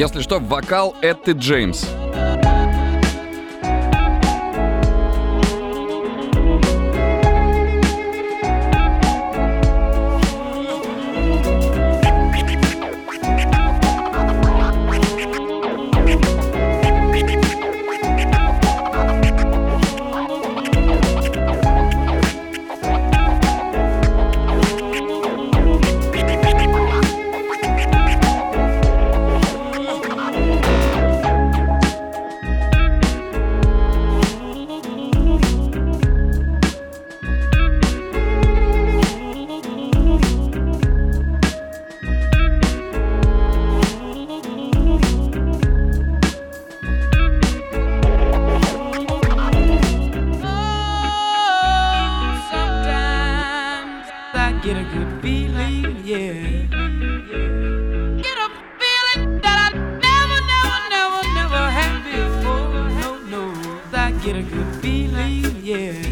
Если 0.00 0.22
что, 0.22 0.38
вокал 0.38 0.96
Этты 1.02 1.32
Джеймс. 1.32 1.99
yeah. 65.70 66.09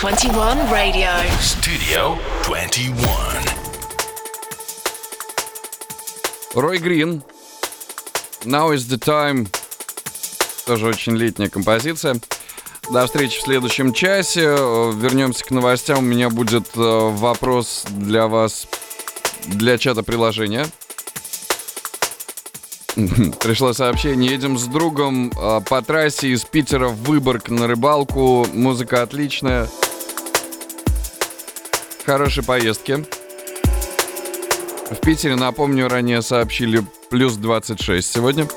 21 0.00 0.32
Radio. 0.72 1.10
Studio 1.42 2.16
21. 2.46 2.96
Рой 6.54 6.78
Грин. 6.78 7.22
Now 8.46 8.72
is 8.72 8.88
the 8.88 8.96
time. 8.98 9.46
Тоже 10.64 10.86
очень 10.86 11.16
летняя 11.18 11.50
композиция. 11.50 12.18
До 12.90 13.04
встречи 13.04 13.40
в 13.40 13.42
следующем 13.42 13.92
часе. 13.92 14.46
Вернемся 14.46 15.44
к 15.44 15.50
новостям. 15.50 15.98
У 15.98 16.00
меня 16.00 16.30
будет 16.30 16.68
э, 16.76 16.80
вопрос 16.80 17.84
для 17.90 18.26
вас 18.26 18.68
для 19.48 19.76
чата 19.76 20.02
приложения. 20.02 20.66
Пришло 23.40 23.74
сообщение. 23.74 24.32
Едем 24.32 24.56
с 24.56 24.64
другом 24.64 25.30
э, 25.30 25.60
по 25.68 25.82
трассе 25.82 26.28
из 26.28 26.46
Питера 26.46 26.88
в 26.88 27.02
Выборг 27.02 27.50
на 27.50 27.66
рыбалку. 27.66 28.46
Музыка 28.54 29.02
отличная 29.02 29.68
хорошей 32.10 32.42
поездки. 32.42 33.06
В 34.90 34.96
Питере, 34.96 35.36
напомню, 35.36 35.88
ранее 35.88 36.22
сообщили 36.22 36.82
плюс 37.08 37.34
26 37.34 38.14
сегодня. 38.14 38.48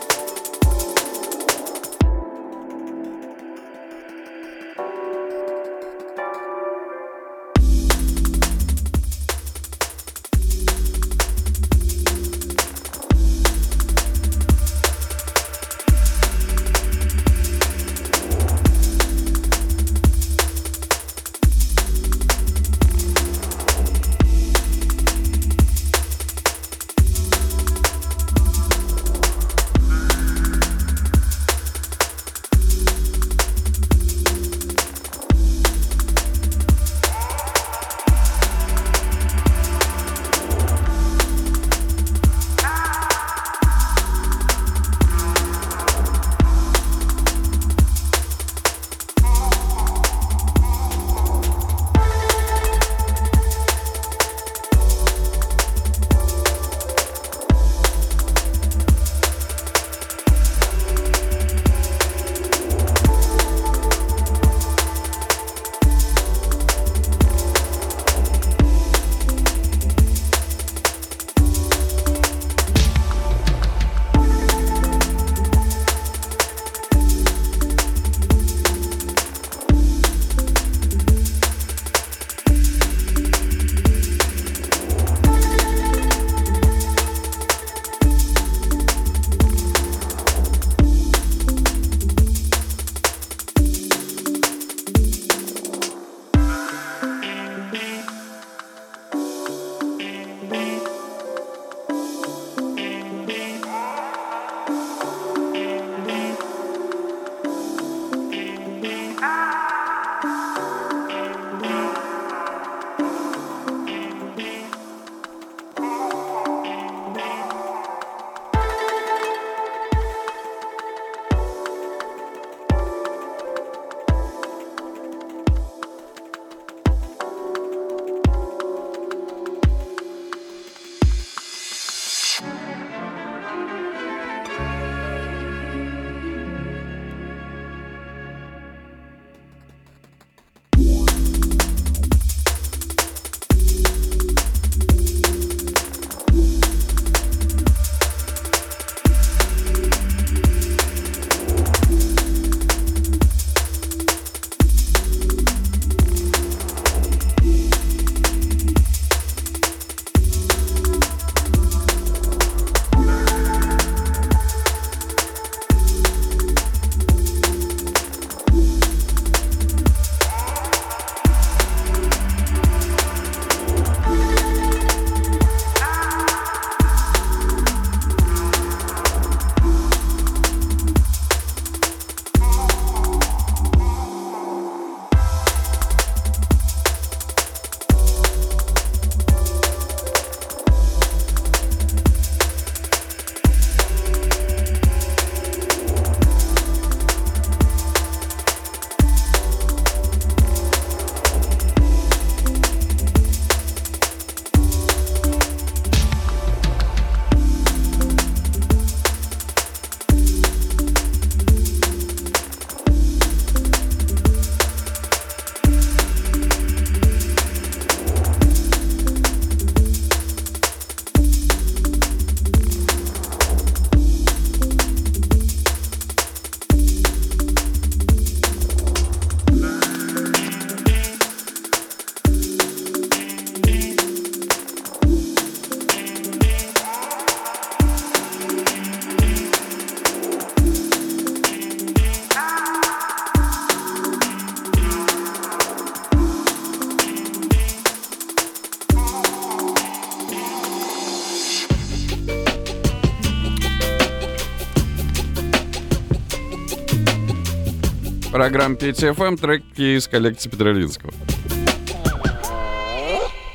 Программа 258.43 258.75
PTFM, 258.75 259.37
треки 259.37 259.95
из 259.95 260.05
коллекции 260.09 260.49
Петролинского. 260.49 261.13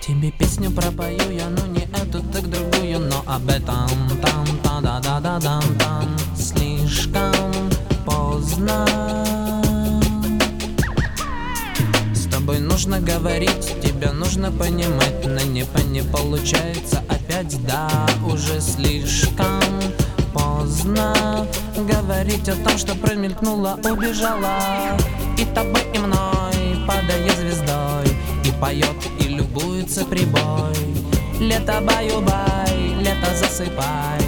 Тебе 0.01 0.30
песню 0.30 0.70
пропою 0.70 1.30
я, 1.30 1.51
ну 1.51 1.66
не 1.66 1.82
эту, 1.82 2.22
так 2.32 2.49
другую, 2.49 3.01
но 3.01 3.22
об 3.26 3.51
этом 3.51 3.86
там, 4.22 4.47
та 4.62 4.80
да 4.80 4.99
да 5.01 5.20
да 5.20 5.39
дам 5.41 5.62
там 5.78 6.16
слишком 6.34 7.34
поздно. 8.07 8.86
С 12.14 12.24
тобой 12.32 12.59
нужно 12.61 12.99
говорить, 12.99 13.76
тебя 13.82 14.14
нужно 14.14 14.51
понимать, 14.51 15.22
но 15.26 15.43
не, 15.43 15.66
по- 15.66 15.82
не 15.82 16.01
получается 16.01 17.05
опять, 17.11 17.62
да, 17.66 18.07
уже 18.24 18.59
слишком 18.62 19.61
поздно 19.61 20.07
говорить 22.08 22.48
о 22.48 22.56
том, 22.56 22.78
что 22.78 22.94
промелькнула, 22.94 23.78
убежала, 23.84 24.96
и 25.36 25.44
тобой 25.44 25.82
и 25.94 25.98
мной 25.98 26.86
падая 26.86 27.30
звездой, 27.36 28.06
и 28.44 28.50
поет, 28.60 28.96
и 29.20 29.28
любуется 29.28 30.04
прибой. 30.04 30.74
Лето 31.40 31.80
баю-бай, 31.80 32.94
лето 33.00 33.34
засыпай, 33.34 34.20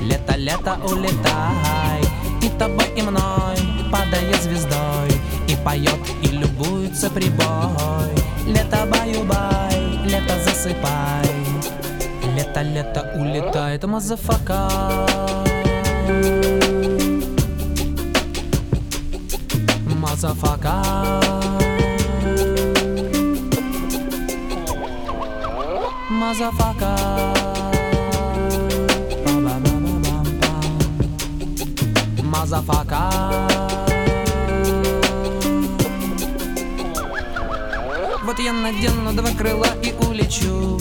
лето, 0.00 0.34
лето 0.36 0.78
улетай, 0.84 2.00
и 2.42 2.48
тобой 2.58 2.86
и 2.96 3.02
мной 3.02 3.56
падая 3.90 4.34
звездой, 4.42 5.10
и 5.48 5.56
поет, 5.64 6.00
и 6.22 6.28
любуется 6.28 7.10
прибой. 7.10 8.12
Лето 8.46 8.86
баю-бай, 8.90 9.98
лето 10.06 10.34
засыпай, 10.44 11.23
лето, 12.36 12.62
лето 12.62 13.02
улетает, 13.14 13.84
motherfucker. 13.84 14.68
Motherfucker. 20.00 21.20
Motherfucker. 26.10 26.92
Motherfucker. 32.22 33.02
Вот 38.24 38.38
я 38.38 38.52
надену 38.52 39.12
два 39.12 39.30
крыла 39.30 39.68
и 39.82 39.92
улечу 40.06 40.78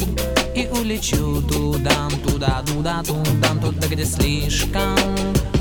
И 0.55 0.67
улечу 0.67 1.41
туда, 1.41 2.09
туда, 2.25 2.63
туда, 2.65 3.03
туда 3.03 3.49
Туда, 3.61 3.87
где 3.87 4.05
слишком 4.05 4.97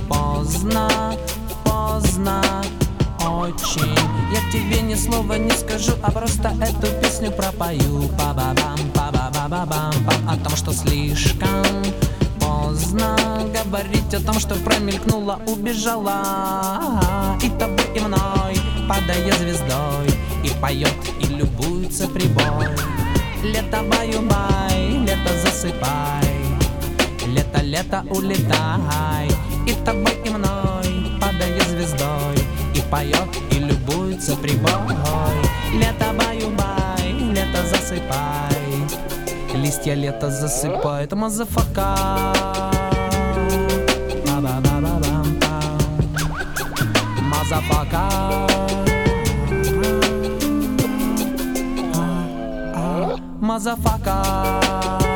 поздно, 0.09 1.17
поздно 1.65 2.43
очень. 3.25 3.97
Я 4.33 4.41
тебе 4.53 4.83
ни 4.83 4.95
слова 4.95 5.35
не 5.39 5.51
скажу, 5.51 5.93
а 6.03 6.11
просто 6.11 6.55
эту 6.61 6.89
песню 7.01 7.31
пропою. 7.31 8.09
Па-ба-бам, 8.19 8.79
па-ба-ба-ба-бам 8.95 9.93
пам 10.05 10.29
О 10.29 10.37
том, 10.37 10.57
что 10.57 10.73
слишком 10.73 11.65
поздно 12.41 13.17
Говорить 13.55 14.15
о 14.15 14.21
том, 14.21 14.39
что 14.39 14.55
промелькнула, 14.57 15.41
убежала. 15.47 17.39
И 17.43 17.49
тобой, 17.51 17.87
и 17.95 18.01
мной, 18.01 18.61
падая 18.89 19.33
звездой 19.39 20.09
И 20.45 20.51
поет, 20.61 20.95
и 21.21 21.27
любуется 21.27 22.09
прибой. 22.09 22.69
Лето 23.43 23.83
баю-бай, 23.83 24.62
засыпай. 25.63 26.43
Лето, 27.29 27.63
лето 27.63 28.03
улетай 28.11 29.29
И 29.67 29.73
тобой, 29.85 30.17
и 30.25 30.31
мной, 30.31 31.19
падая 31.21 31.61
звездой 31.69 32.37
И 32.75 32.81
поет, 32.91 33.29
и 33.53 33.59
любуется 33.61 34.37
прибой 34.37 34.97
Лето 35.75 36.13
баю-бай, 36.19 37.13
лето 37.33 37.63
засыпай. 37.71 38.59
Листья 39.55 39.95
лето 39.95 40.31
засыпает 40.31 41.13
motherfucker. 41.13 41.97
Мазафака. 47.31 48.09
Мазафака 53.41 55.12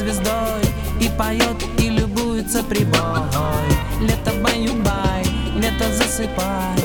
звездой 0.00 0.62
И 0.98 1.10
поет, 1.16 1.56
и 1.78 1.90
любуется 1.90 2.62
прибой 2.62 3.20
Лето 4.00 4.32
баю-бай, 4.42 5.24
лето 5.56 5.84
засыпай. 5.92 6.78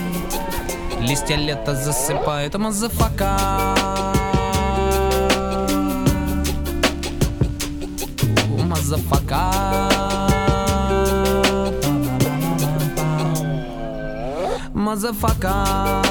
Листья 1.00 1.38
лето 1.38 1.76
засыпают 1.76 2.56
motherfucker. 2.56 3.38
У, 8.50 8.64
Motherfucker. 8.64 9.52
Motherfucker. 14.74 16.02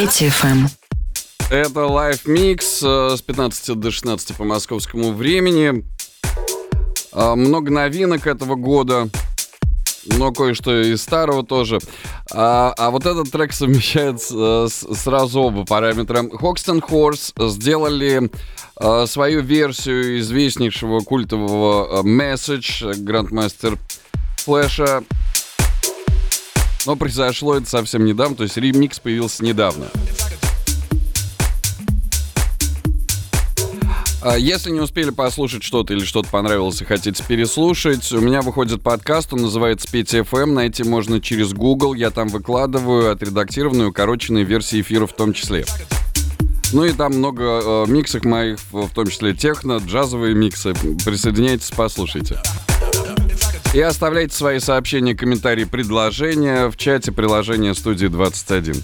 Пети 0.00 0.30
ФМ. 0.30 0.64
Это 1.50 1.80
Live 1.80 2.24
Mix 2.24 2.80
э, 2.82 3.18
с 3.18 3.20
15 3.20 3.78
до 3.78 3.90
16 3.90 4.34
по 4.34 4.44
московскому 4.44 5.12
времени. 5.12 5.84
А, 7.12 7.36
Много 7.36 7.70
новинок 7.70 8.26
этого 8.26 8.54
года, 8.54 9.10
но 10.06 10.32
кое-что 10.32 10.80
из 10.80 11.02
старого 11.02 11.44
тоже. 11.44 11.80
А, 12.32 12.72
а 12.78 12.90
вот 12.90 13.04
этот 13.04 13.30
трек 13.30 13.52
совмещает 13.52 14.22
э, 14.32 14.68
сразу 14.70 15.40
оба 15.42 15.66
параметра. 15.66 16.22
Hoxton 16.22 16.80
Horse 16.80 17.50
сделали 17.50 18.30
э, 18.80 19.06
свою 19.06 19.42
версию 19.42 20.20
известнейшего 20.20 21.00
культового 21.00 22.00
э, 22.00 22.02
Message 22.06 22.94
Грандмастер 23.02 23.76
Флэша. 24.38 25.04
Но 26.86 26.96
произошло 26.96 27.56
это 27.56 27.68
совсем 27.68 28.04
недавно, 28.04 28.36
то 28.36 28.42
есть 28.44 28.56
ремикс 28.56 28.98
появился 28.98 29.44
недавно. 29.44 29.86
А 34.22 34.36
Если 34.36 34.70
не 34.70 34.80
успели 34.80 35.10
послушать 35.10 35.62
что-то 35.62 35.94
или 35.94 36.04
что-то 36.04 36.28
понравилось 36.28 36.82
и 36.82 36.84
хотите 36.84 37.24
переслушать, 37.26 38.12
у 38.12 38.20
меня 38.20 38.42
выходит 38.42 38.82
подкаст, 38.82 39.32
он 39.32 39.42
называется 39.42 39.88
Петя 39.90 40.24
ФМ, 40.24 40.52
найти 40.52 40.84
можно 40.84 41.22
через 41.22 41.54
Google, 41.54 41.94
я 41.94 42.10
там 42.10 42.28
выкладываю 42.28 43.10
отредактированную, 43.12 43.90
укороченные 43.90 44.44
версии 44.44 44.82
эфира 44.82 45.06
в 45.06 45.14
том 45.14 45.32
числе. 45.32 45.64
Ну 46.72 46.84
и 46.84 46.92
там 46.92 47.14
много 47.14 47.42
э, 47.44 47.84
миксов 47.88 48.24
моих, 48.24 48.58
в 48.70 48.90
том 48.90 49.08
числе 49.08 49.34
техно, 49.34 49.78
джазовые 49.78 50.34
миксы. 50.34 50.74
Присоединяйтесь, 51.04 51.72
послушайте. 51.74 52.40
И 53.72 53.80
оставляйте 53.80 54.34
свои 54.34 54.58
сообщения, 54.58 55.14
комментарии, 55.14 55.62
предложения 55.62 56.68
в 56.70 56.76
чате 56.76 57.12
приложения 57.12 57.72
студии 57.74 58.08
21. 58.08 58.74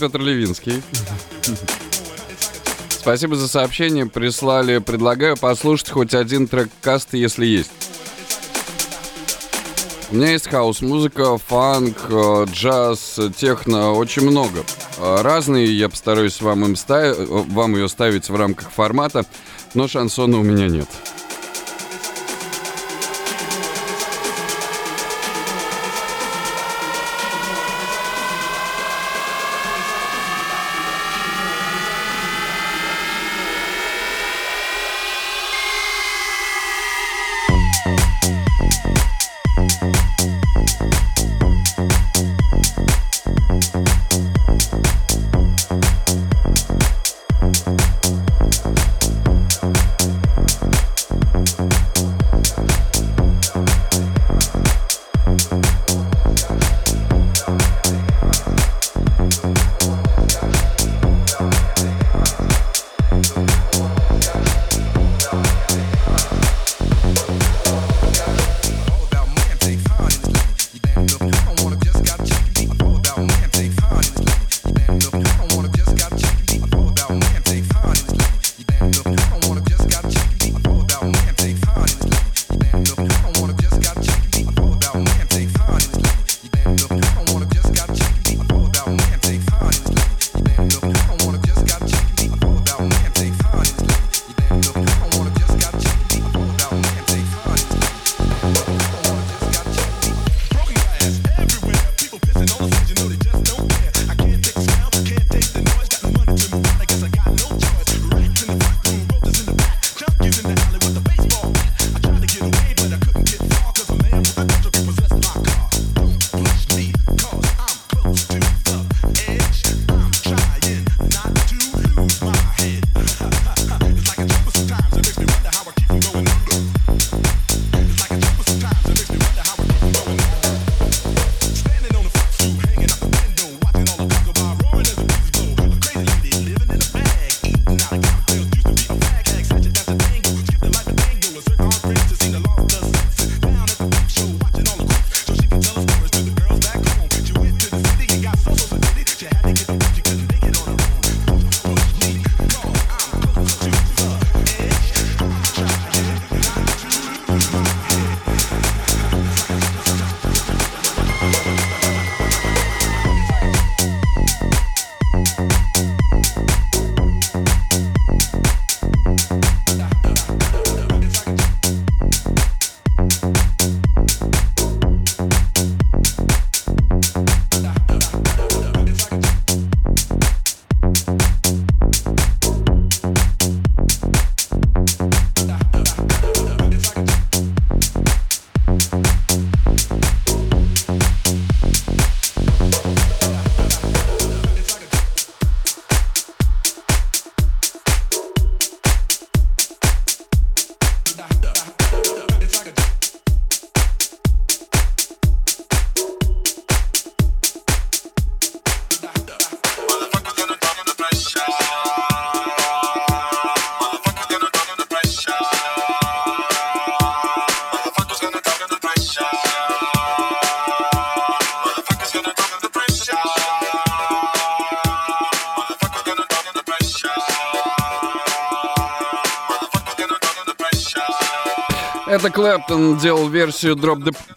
Петр 0.00 0.18
Левинский. 0.20 0.82
Спасибо 2.88 3.36
за 3.36 3.48
сообщение. 3.48 4.06
Прислали. 4.06 4.78
Предлагаю 4.78 5.36
послушать 5.36 5.90
хоть 5.90 6.14
один 6.14 6.48
трек 6.48 6.70
каста, 6.80 7.18
если 7.18 7.44
есть. 7.44 7.70
У 10.10 10.16
меня 10.16 10.32
есть 10.32 10.48
хаос-музыка, 10.48 11.38
фанк, 11.38 11.96
э, 12.08 12.46
джаз, 12.50 13.20
техно, 13.36 13.92
очень 13.92 14.22
много. 14.22 14.64
Э, 14.98 15.20
Разные, 15.22 15.66
я 15.72 15.88
постараюсь 15.88 16.40
вам, 16.40 16.64
им 16.64 16.74
ста- 16.74 17.12
э, 17.14 17.14
вам 17.26 17.76
ее 17.76 17.88
ставить 17.88 18.28
в 18.28 18.34
рамках 18.34 18.72
формата, 18.72 19.24
но 19.74 19.86
шансона 19.86 20.40
у 20.40 20.42
меня 20.42 20.66
нет. 20.66 20.88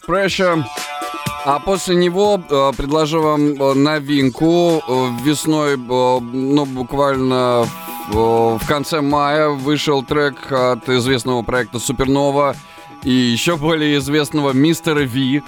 Pressure. 0.06 0.62
А 1.46 1.58
после 1.58 1.94
него 1.96 2.40
э, 2.48 2.72
предложу 2.76 3.20
вам 3.20 3.52
э, 3.52 3.74
новинку. 3.74 4.82
Э, 4.88 5.08
Весной, 5.22 5.74
э, 5.74 5.76
ну, 5.76 6.64
буквально 6.64 7.66
э, 8.10 8.14
в 8.14 8.60
конце 8.66 9.02
мая 9.02 9.50
вышел 9.50 10.02
трек 10.02 10.50
от 10.50 10.88
известного 10.88 11.42
проекта 11.42 11.78
Супернова 11.78 12.56
и 13.02 13.12
еще 13.12 13.56
более 13.56 13.98
известного 13.98 14.52
Мистера 14.52 15.00
Ви. 15.00 15.42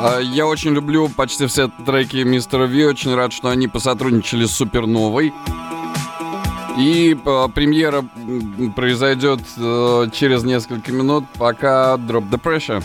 Э, 0.00 0.20
Я 0.24 0.46
очень 0.46 0.72
люблю 0.74 1.08
почти 1.08 1.46
все 1.46 1.68
треки 1.86 2.24
Мистера 2.24 2.64
Ви. 2.64 2.84
Очень 2.84 3.14
рад, 3.14 3.32
что 3.32 3.48
они 3.50 3.68
посотрудничали 3.68 4.44
с 4.44 4.50
Суперновой. 4.56 5.32
И 6.78 7.16
э, 7.24 7.48
премьера 7.54 8.04
произойдет 8.74 9.40
э, 9.56 10.08
через 10.12 10.42
несколько 10.42 10.90
минут, 10.90 11.24
пока 11.38 11.94
Drop 11.94 12.28
the 12.28 12.40
Pressure. 12.42 12.82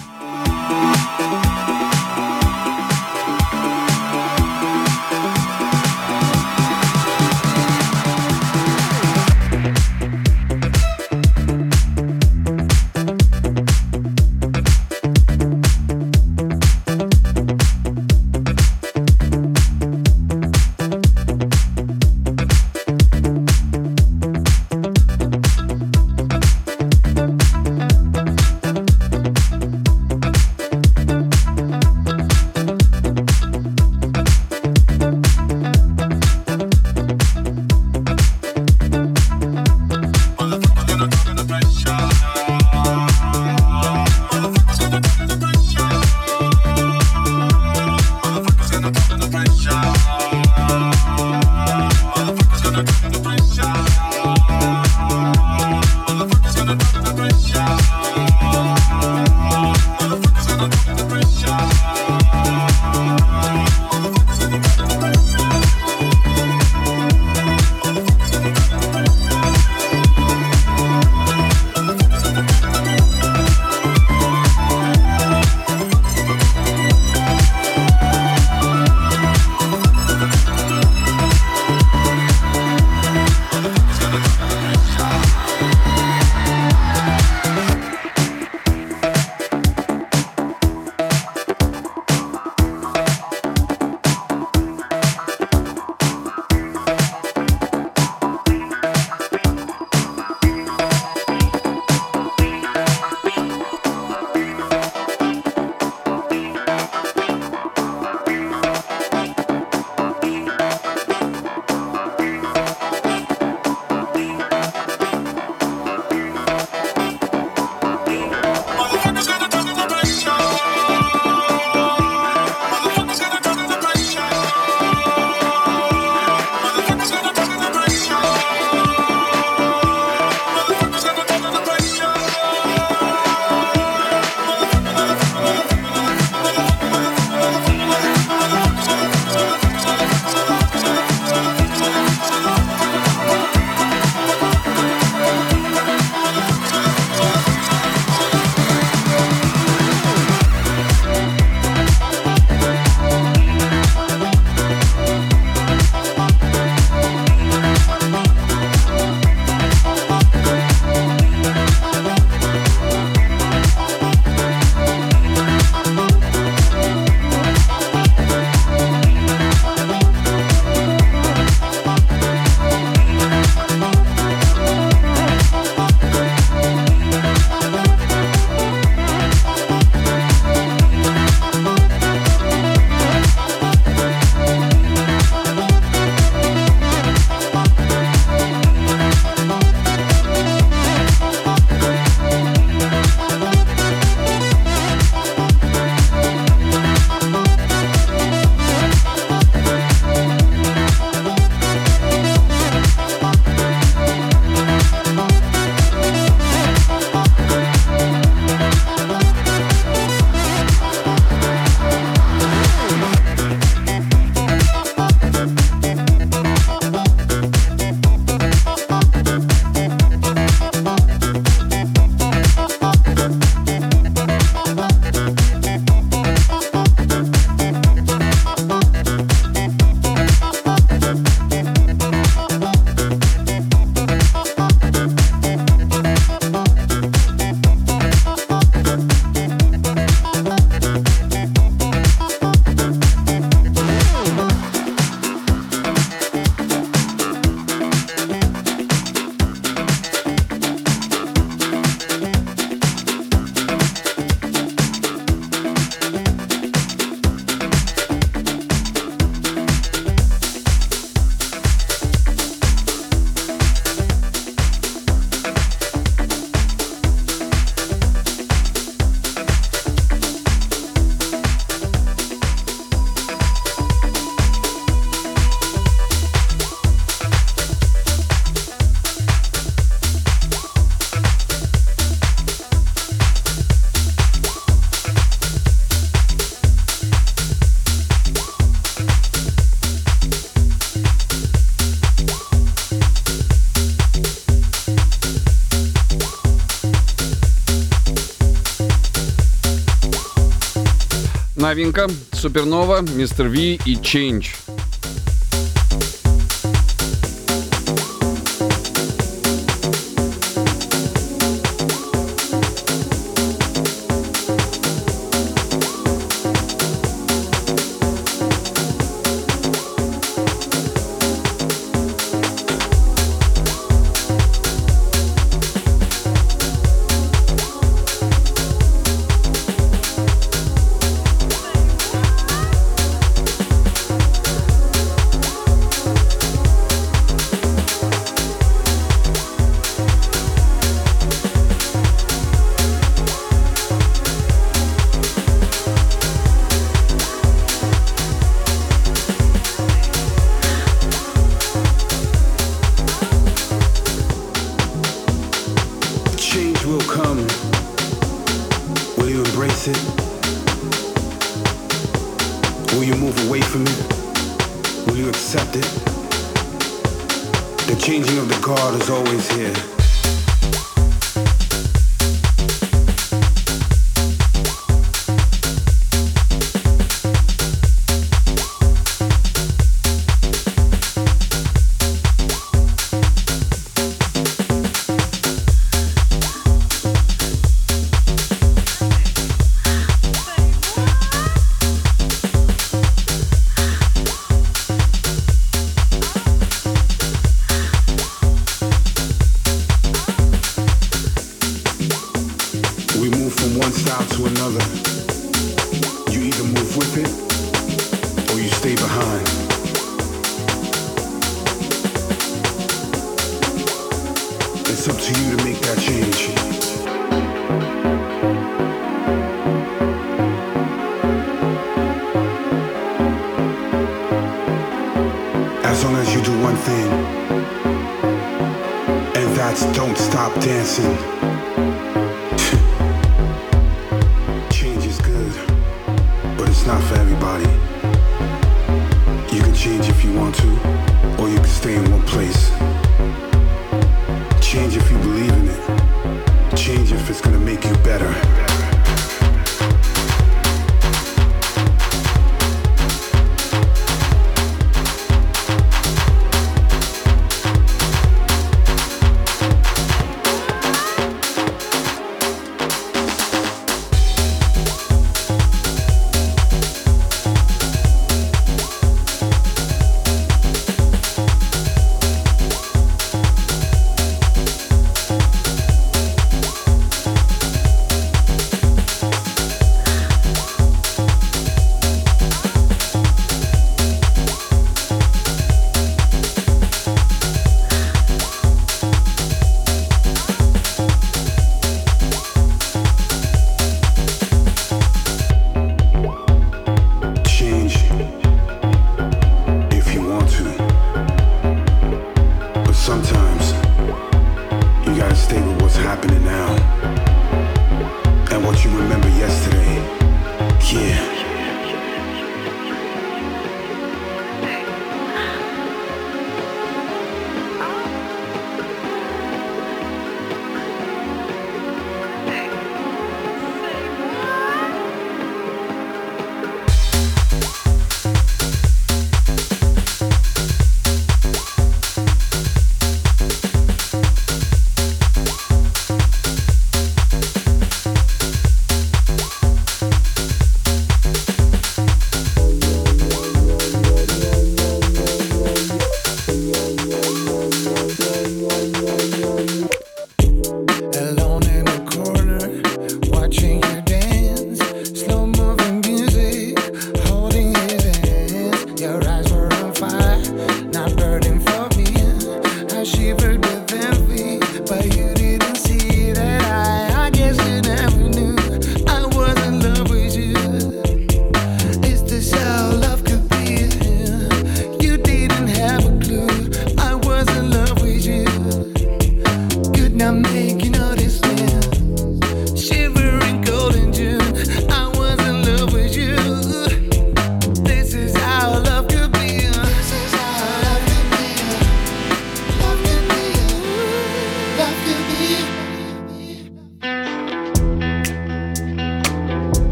Новинка. 301.72 302.08
Супернова, 302.34 303.02
Мистер 303.16 303.50
Ви 303.50 303.80
и 303.86 303.96
Change. 303.96 304.61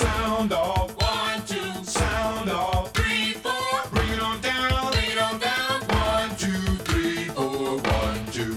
sound 0.00 0.52
off. 0.52 0.90
One, 0.96 1.40
two, 1.46 1.84
sound 1.84 2.50
off. 2.50 2.92
Three, 2.92 3.32
four. 3.44 3.72
Bring 3.92 4.10
it 4.16 4.22
on 4.22 4.40
down, 4.40 4.92
bring 4.92 5.10
it 5.14 5.20
on 5.28 5.38
down. 5.48 5.76
One, 6.06 6.30
two, 6.42 6.62
three, 6.88 7.24
four. 7.36 7.76
One, 7.98 8.20
two, 8.32 8.54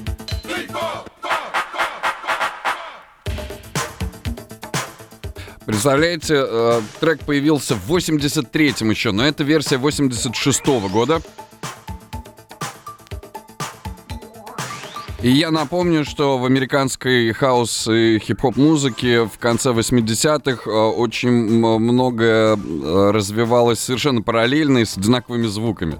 three, 0.47 0.67
four. 0.67 1.05
Представляете, 5.65 6.81
трек 6.99 7.21
появился 7.25 7.75
в 7.75 7.91
83-м 7.91 8.89
еще, 8.89 9.11
но 9.11 9.25
это 9.25 9.43
версия 9.43 9.77
86-го 9.77 10.87
года. 10.89 11.21
И 15.23 15.29
я 15.31 15.51
напомню, 15.51 16.03
что 16.03 16.37
в 16.37 16.43
американской 16.43 17.31
хаос 17.31 17.87
и 17.87 18.19
хип-хоп 18.19 18.57
музыке 18.57 19.23
в 19.23 19.39
конце 19.39 19.69
80-х 19.71 20.69
э, 20.69 20.73
очень 20.73 21.29
м- 21.29 21.81
многое 21.81 22.57
э, 22.57 23.11
развивалось 23.11 23.79
совершенно 23.79 24.21
параллельно 24.21 24.79
и 24.79 24.85
с 24.85 24.97
одинаковыми 24.97 25.47
звуками. 25.47 25.95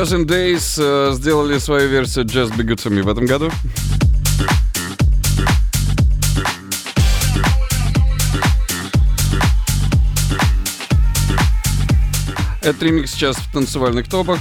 Dozen 0.00 0.24
Days 0.24 0.78
э, 0.78 1.12
сделали 1.12 1.58
свою 1.58 1.90
версию 1.90 2.24
Just 2.24 2.56
Be 2.56 2.64
Good 2.64 2.82
To 2.82 2.90
Me 2.90 3.02
в 3.02 3.08
этом 3.10 3.26
году. 3.26 3.50
Этот 12.62 12.82
ремикс 12.82 13.12
сейчас 13.12 13.36
в 13.36 13.52
танцевальных 13.52 14.08
топах. 14.08 14.38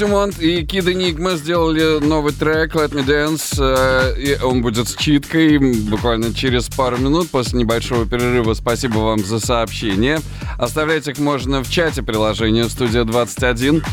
Дюмонт 0.00 0.40
и 0.40 0.64
Кид 0.64 0.88
Энигма 0.88 1.32
сделали 1.32 2.02
новый 2.02 2.32
трек 2.32 2.74
Let 2.74 2.92
Me 2.92 3.04
Dance, 3.04 3.58
э, 3.58 4.18
и 4.18 4.42
он 4.42 4.62
будет 4.62 4.88
с 4.88 4.96
читкой 4.96 5.58
буквально 5.58 6.32
через 6.32 6.70
пару 6.70 6.96
минут 6.96 7.28
после 7.28 7.58
небольшого 7.58 8.06
перерыва. 8.06 8.54
Спасибо 8.54 8.96
вам 8.96 9.18
за 9.18 9.40
сообщение. 9.40 10.20
Оставлять 10.56 11.06
их 11.06 11.18
можно 11.18 11.62
в 11.62 11.70
чате 11.70 12.02
приложения 12.02 12.66
«Студия 12.70 13.02
21». 13.02 13.84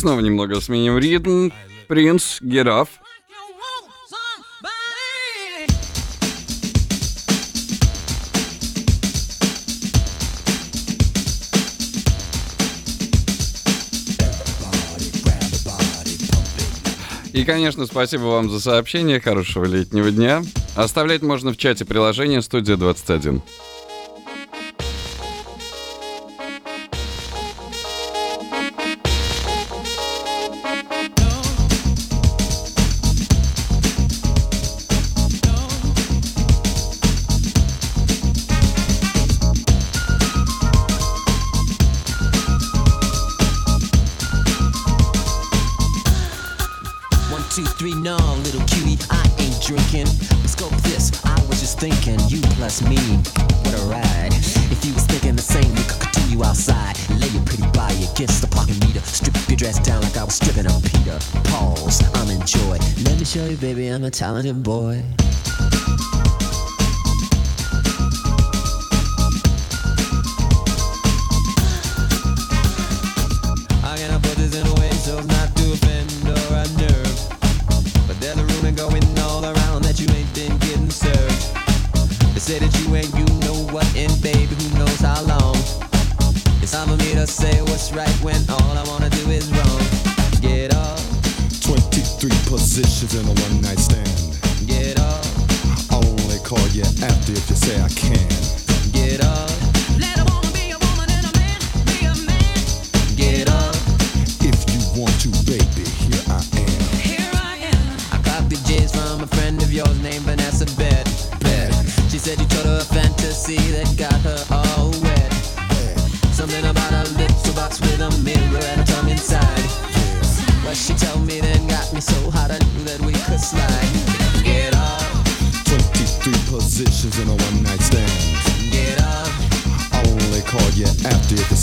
снова 0.00 0.20
немного 0.20 0.60
сменим 0.60 0.98
ритм. 0.98 1.50
Принц, 1.86 2.40
get. 2.40 2.88
И, 17.32 17.44
конечно, 17.44 17.86
спасибо 17.86 18.22
вам 18.22 18.50
за 18.50 18.60
сообщение. 18.60 19.20
Хорошего 19.20 19.64
летнего 19.64 20.10
дня. 20.10 20.42
Оставлять 20.76 21.22
можно 21.22 21.52
в 21.52 21.56
чате 21.56 21.84
приложения 21.84 22.42
«Студия 22.42 22.76
21». 22.76 23.40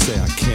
Netzwerk. 0.07 0.46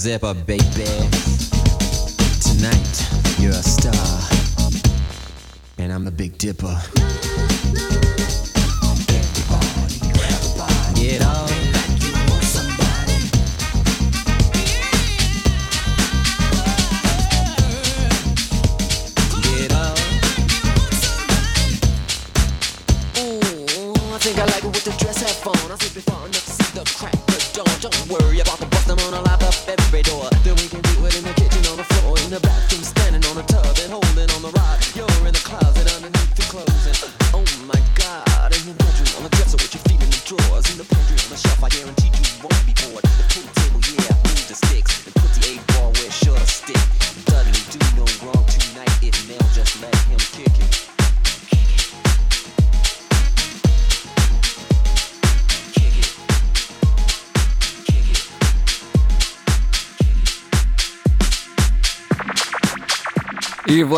zipper, 0.00 0.32
baby. 0.32 0.86
Tonight, 2.40 3.38
you're 3.38 3.50
a 3.50 3.62
star, 3.62 3.92
and 5.76 5.92
I'm 5.92 6.06
the 6.06 6.10
Big 6.10 6.38
Dipper. 6.38 6.99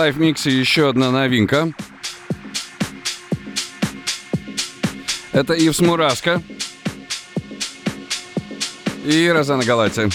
Live 0.02 0.18
Mix 0.18 0.50
еще 0.50 0.88
одна 0.88 1.12
новинка. 1.12 1.72
Это 5.30 5.54
Ивс 5.54 5.78
Мураска 5.78 6.42
и 9.04 9.30
Розана 9.32 9.62
Галати. 9.62 10.10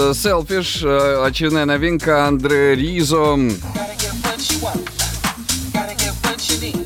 Selfish, 0.00 0.86
э, 0.86 1.26
очередная 1.26 1.64
новинка 1.64 2.26
Андре 2.26 2.74
Ризо. 2.74 3.36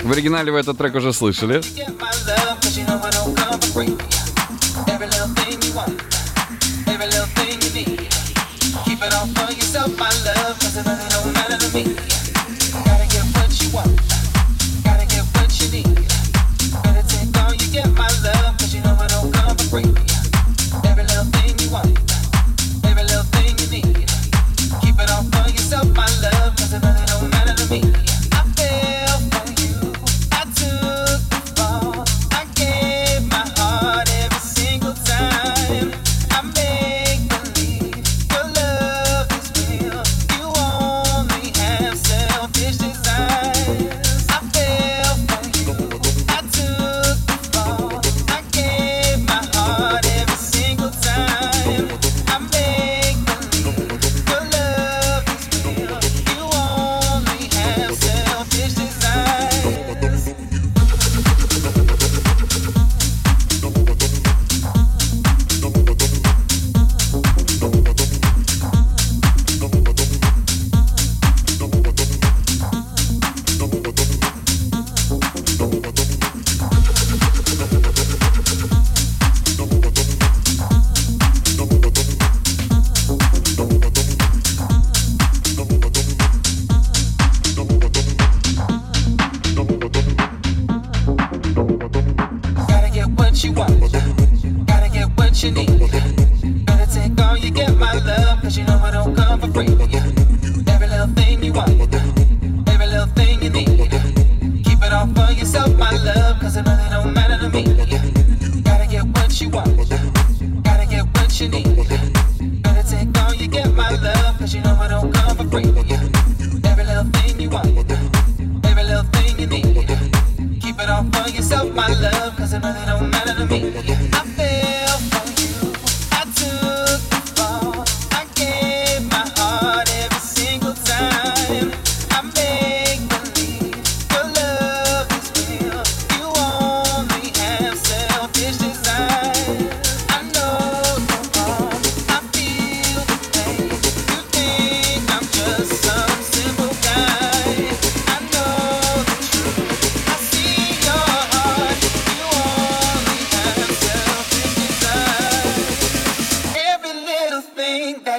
В 0.02 0.12
оригинале 0.12 0.52
вы 0.52 0.58
этот 0.58 0.76
трек 0.76 0.94
уже 0.96 1.12
слышали. 1.12 1.62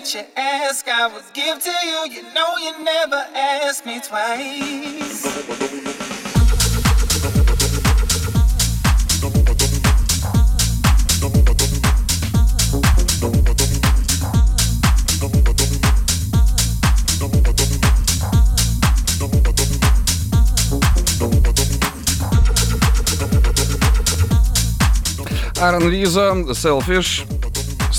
what 0.05 0.13
you 0.13 0.21
ask, 0.37 0.87
I 0.87 1.07
was 1.07 1.23
give 1.33 1.57
to 1.63 1.71
you. 1.83 2.11
You 2.11 2.21
know 2.33 2.57
you 2.61 2.83
never 2.83 3.25
ask 3.33 3.85
me 3.87 3.99
twice. 3.99 5.25
Аарон 25.57 25.89
Риза, 25.89 26.53
Selfish. 26.53 27.25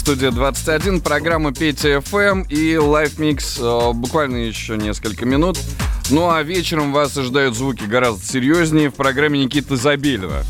Студия 0.07 0.31
21, 0.31 1.01
программа 1.01 1.53
Петя 1.53 2.01
ФМ 2.01 2.17
эм» 2.17 2.43
и 2.43 2.77
лайфмикс 2.77 3.59
э, 3.61 3.91
буквально 3.93 4.37
еще 4.37 4.77
несколько 4.77 5.27
минут. 5.27 5.59
Ну 6.11 6.31
а 6.31 6.45
вечером 6.45 6.93
вас 6.93 7.17
ожидают 7.17 7.57
звуки 7.57 7.83
гораздо 7.83 8.25
серьезнее 8.25 8.91
в 8.91 8.95
программе 8.95 9.45
Никиты 9.45 9.75
Забелева. 9.75 10.45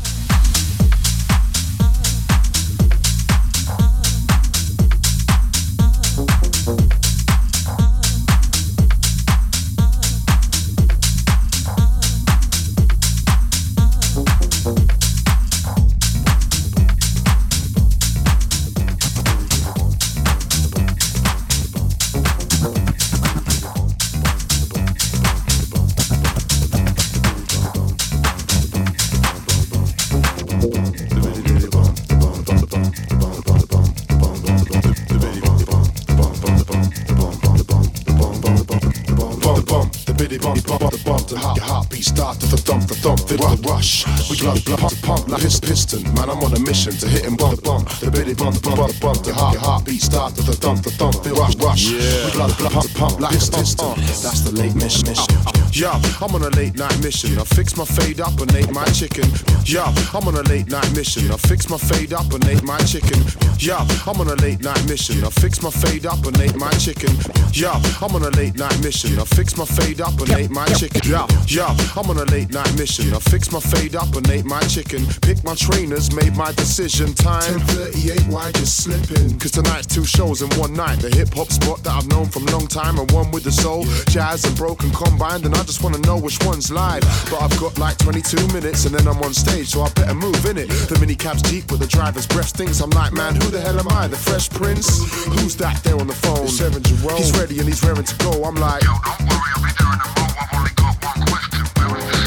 pump, 52.69 52.93
pump, 52.93 52.97
pump 52.97 53.19
like 53.21 53.31
this. 53.33 53.49
That's 53.49 54.41
the 54.41 54.51
late 54.51 54.75
mission. 54.75 55.46
Yo, 55.77 55.91
I'm 55.91 56.33
on 56.33 56.41
a 56.41 56.49
late 56.57 56.75
night 56.75 56.97
mission. 57.03 57.37
I 57.37 57.43
fix 57.43 57.77
my 57.77 57.85
fade 57.85 58.19
up 58.19 58.41
and 58.41 58.51
ate 58.55 58.71
my 58.71 58.83
chicken. 58.85 59.29
Yo, 59.63 59.83
I'm 60.11 60.27
on 60.27 60.33
a 60.33 60.41
late 60.49 60.67
night 60.71 60.91
mission. 60.95 61.29
I 61.29 61.37
fix 61.37 61.69
my 61.69 61.77
fade 61.77 62.13
up 62.13 62.33
and 62.33 62.43
ate 62.47 62.63
my 62.63 62.79
chicken. 62.79 63.21
Yo, 63.59 63.77
I'm 64.07 64.19
on 64.19 64.27
a 64.27 64.33
late 64.41 64.63
night 64.63 64.83
mission. 64.89 65.23
I 65.23 65.29
fix 65.29 65.61
my 65.61 65.69
fade 65.69 66.07
up 66.07 66.25
and 66.25 66.39
ate 66.41 66.55
my 66.55 66.71
chicken. 66.81 67.15
Yo, 67.53 67.73
I'm 68.01 68.15
on 68.15 68.23
a 68.23 68.31
late 68.31 68.55
night 68.55 68.81
mission. 68.81 69.19
I 69.19 69.25
fix 69.25 69.55
my 69.55 69.65
fade 69.65 70.01
up 70.01 70.19
and 70.19 70.31
ate 70.31 70.49
my 70.49 70.65
chicken. 70.79 71.01
Yo, 71.05 71.27
yo, 71.45 71.67
I'm 71.95 72.09
on 72.09 72.17
a 72.17 72.25
late 72.25 72.51
night 72.51 72.73
mission. 72.75 73.13
I 73.13 73.19
fix 73.19 73.51
my 73.51 73.59
fade 73.59 73.95
up 73.95 74.15
and 74.15 74.27
ate 74.31 74.45
my 74.45 74.61
chicken. 74.61 75.05
Pick 75.21 75.43
my 75.43 75.53
trainers, 75.53 76.11
made 76.11 76.35
my 76.35 76.51
decision. 76.53 77.13
Time 77.13 77.59
10:38. 77.69 78.27
Why 78.29 78.51
just 78.53 78.83
slipping? 78.83 79.37
Cause 79.37 79.51
tonight's 79.51 79.85
two 79.85 80.05
shows 80.05 80.41
in 80.41 80.49
one 80.57 80.73
night. 80.73 81.01
The 81.01 81.15
hip 81.15 81.35
hop 81.35 81.51
spot 81.51 81.83
that 81.83 81.93
I've 81.93 82.07
known 82.07 82.25
from 82.25 82.47
long 82.47 82.65
time 82.65 82.97
and 82.97 83.11
one 83.11 83.29
with 83.29 83.43
the 83.43 83.51
soul, 83.51 83.85
jazz 84.09 84.43
and 84.43 84.57
broken 84.57 84.89
combined 84.89 85.45
and 85.45 85.53
I 85.53 85.66
just 85.67 85.83
wanna 85.83 85.97
know 85.99 86.17
which 86.17 86.39
one's 86.45 86.71
live. 86.71 87.01
But 87.29 87.41
I've 87.41 87.59
got 87.59 87.77
like 87.77 87.97
22 87.97 88.47
minutes 88.53 88.85
and 88.85 88.95
then 88.95 89.05
I'm 89.05 89.21
on 89.21 89.33
stage, 89.33 89.67
so 89.67 89.81
I 89.81 89.89
better 89.89 90.15
move 90.15 90.45
in 90.45 90.57
it. 90.57 90.69
The 90.69 90.95
minicab's 90.95 91.41
deep, 91.41 91.67
but 91.67 91.79
the 91.79 91.87
driver's 91.87 92.25
breath 92.25 92.47
stinks. 92.47 92.79
I'm 92.79 92.89
like, 92.91 93.11
man, 93.11 93.35
who 93.35 93.51
the 93.51 93.59
hell 93.59 93.77
am 93.77 93.89
I? 93.89 94.07
The 94.07 94.15
Fresh 94.15 94.49
Prince? 94.51 94.87
Who's 95.25 95.57
that 95.57 95.83
there 95.83 95.99
on 95.99 96.07
the 96.07 96.13
phone? 96.13 96.47
Seven 96.47 96.81
Jerome. 96.81 97.17
He's 97.17 97.37
ready 97.37 97.59
and 97.59 97.67
he's 97.67 97.83
raring 97.83 98.05
to 98.05 98.15
go. 98.17 98.43
I'm 98.45 98.55
like, 98.55 98.81
yo, 98.83 98.95
don't 99.03 99.27
worry, 99.27 99.51
I'll 99.55 99.63
be 99.63 99.71
there 99.77 99.93
in 99.93 99.99
a 99.99 100.76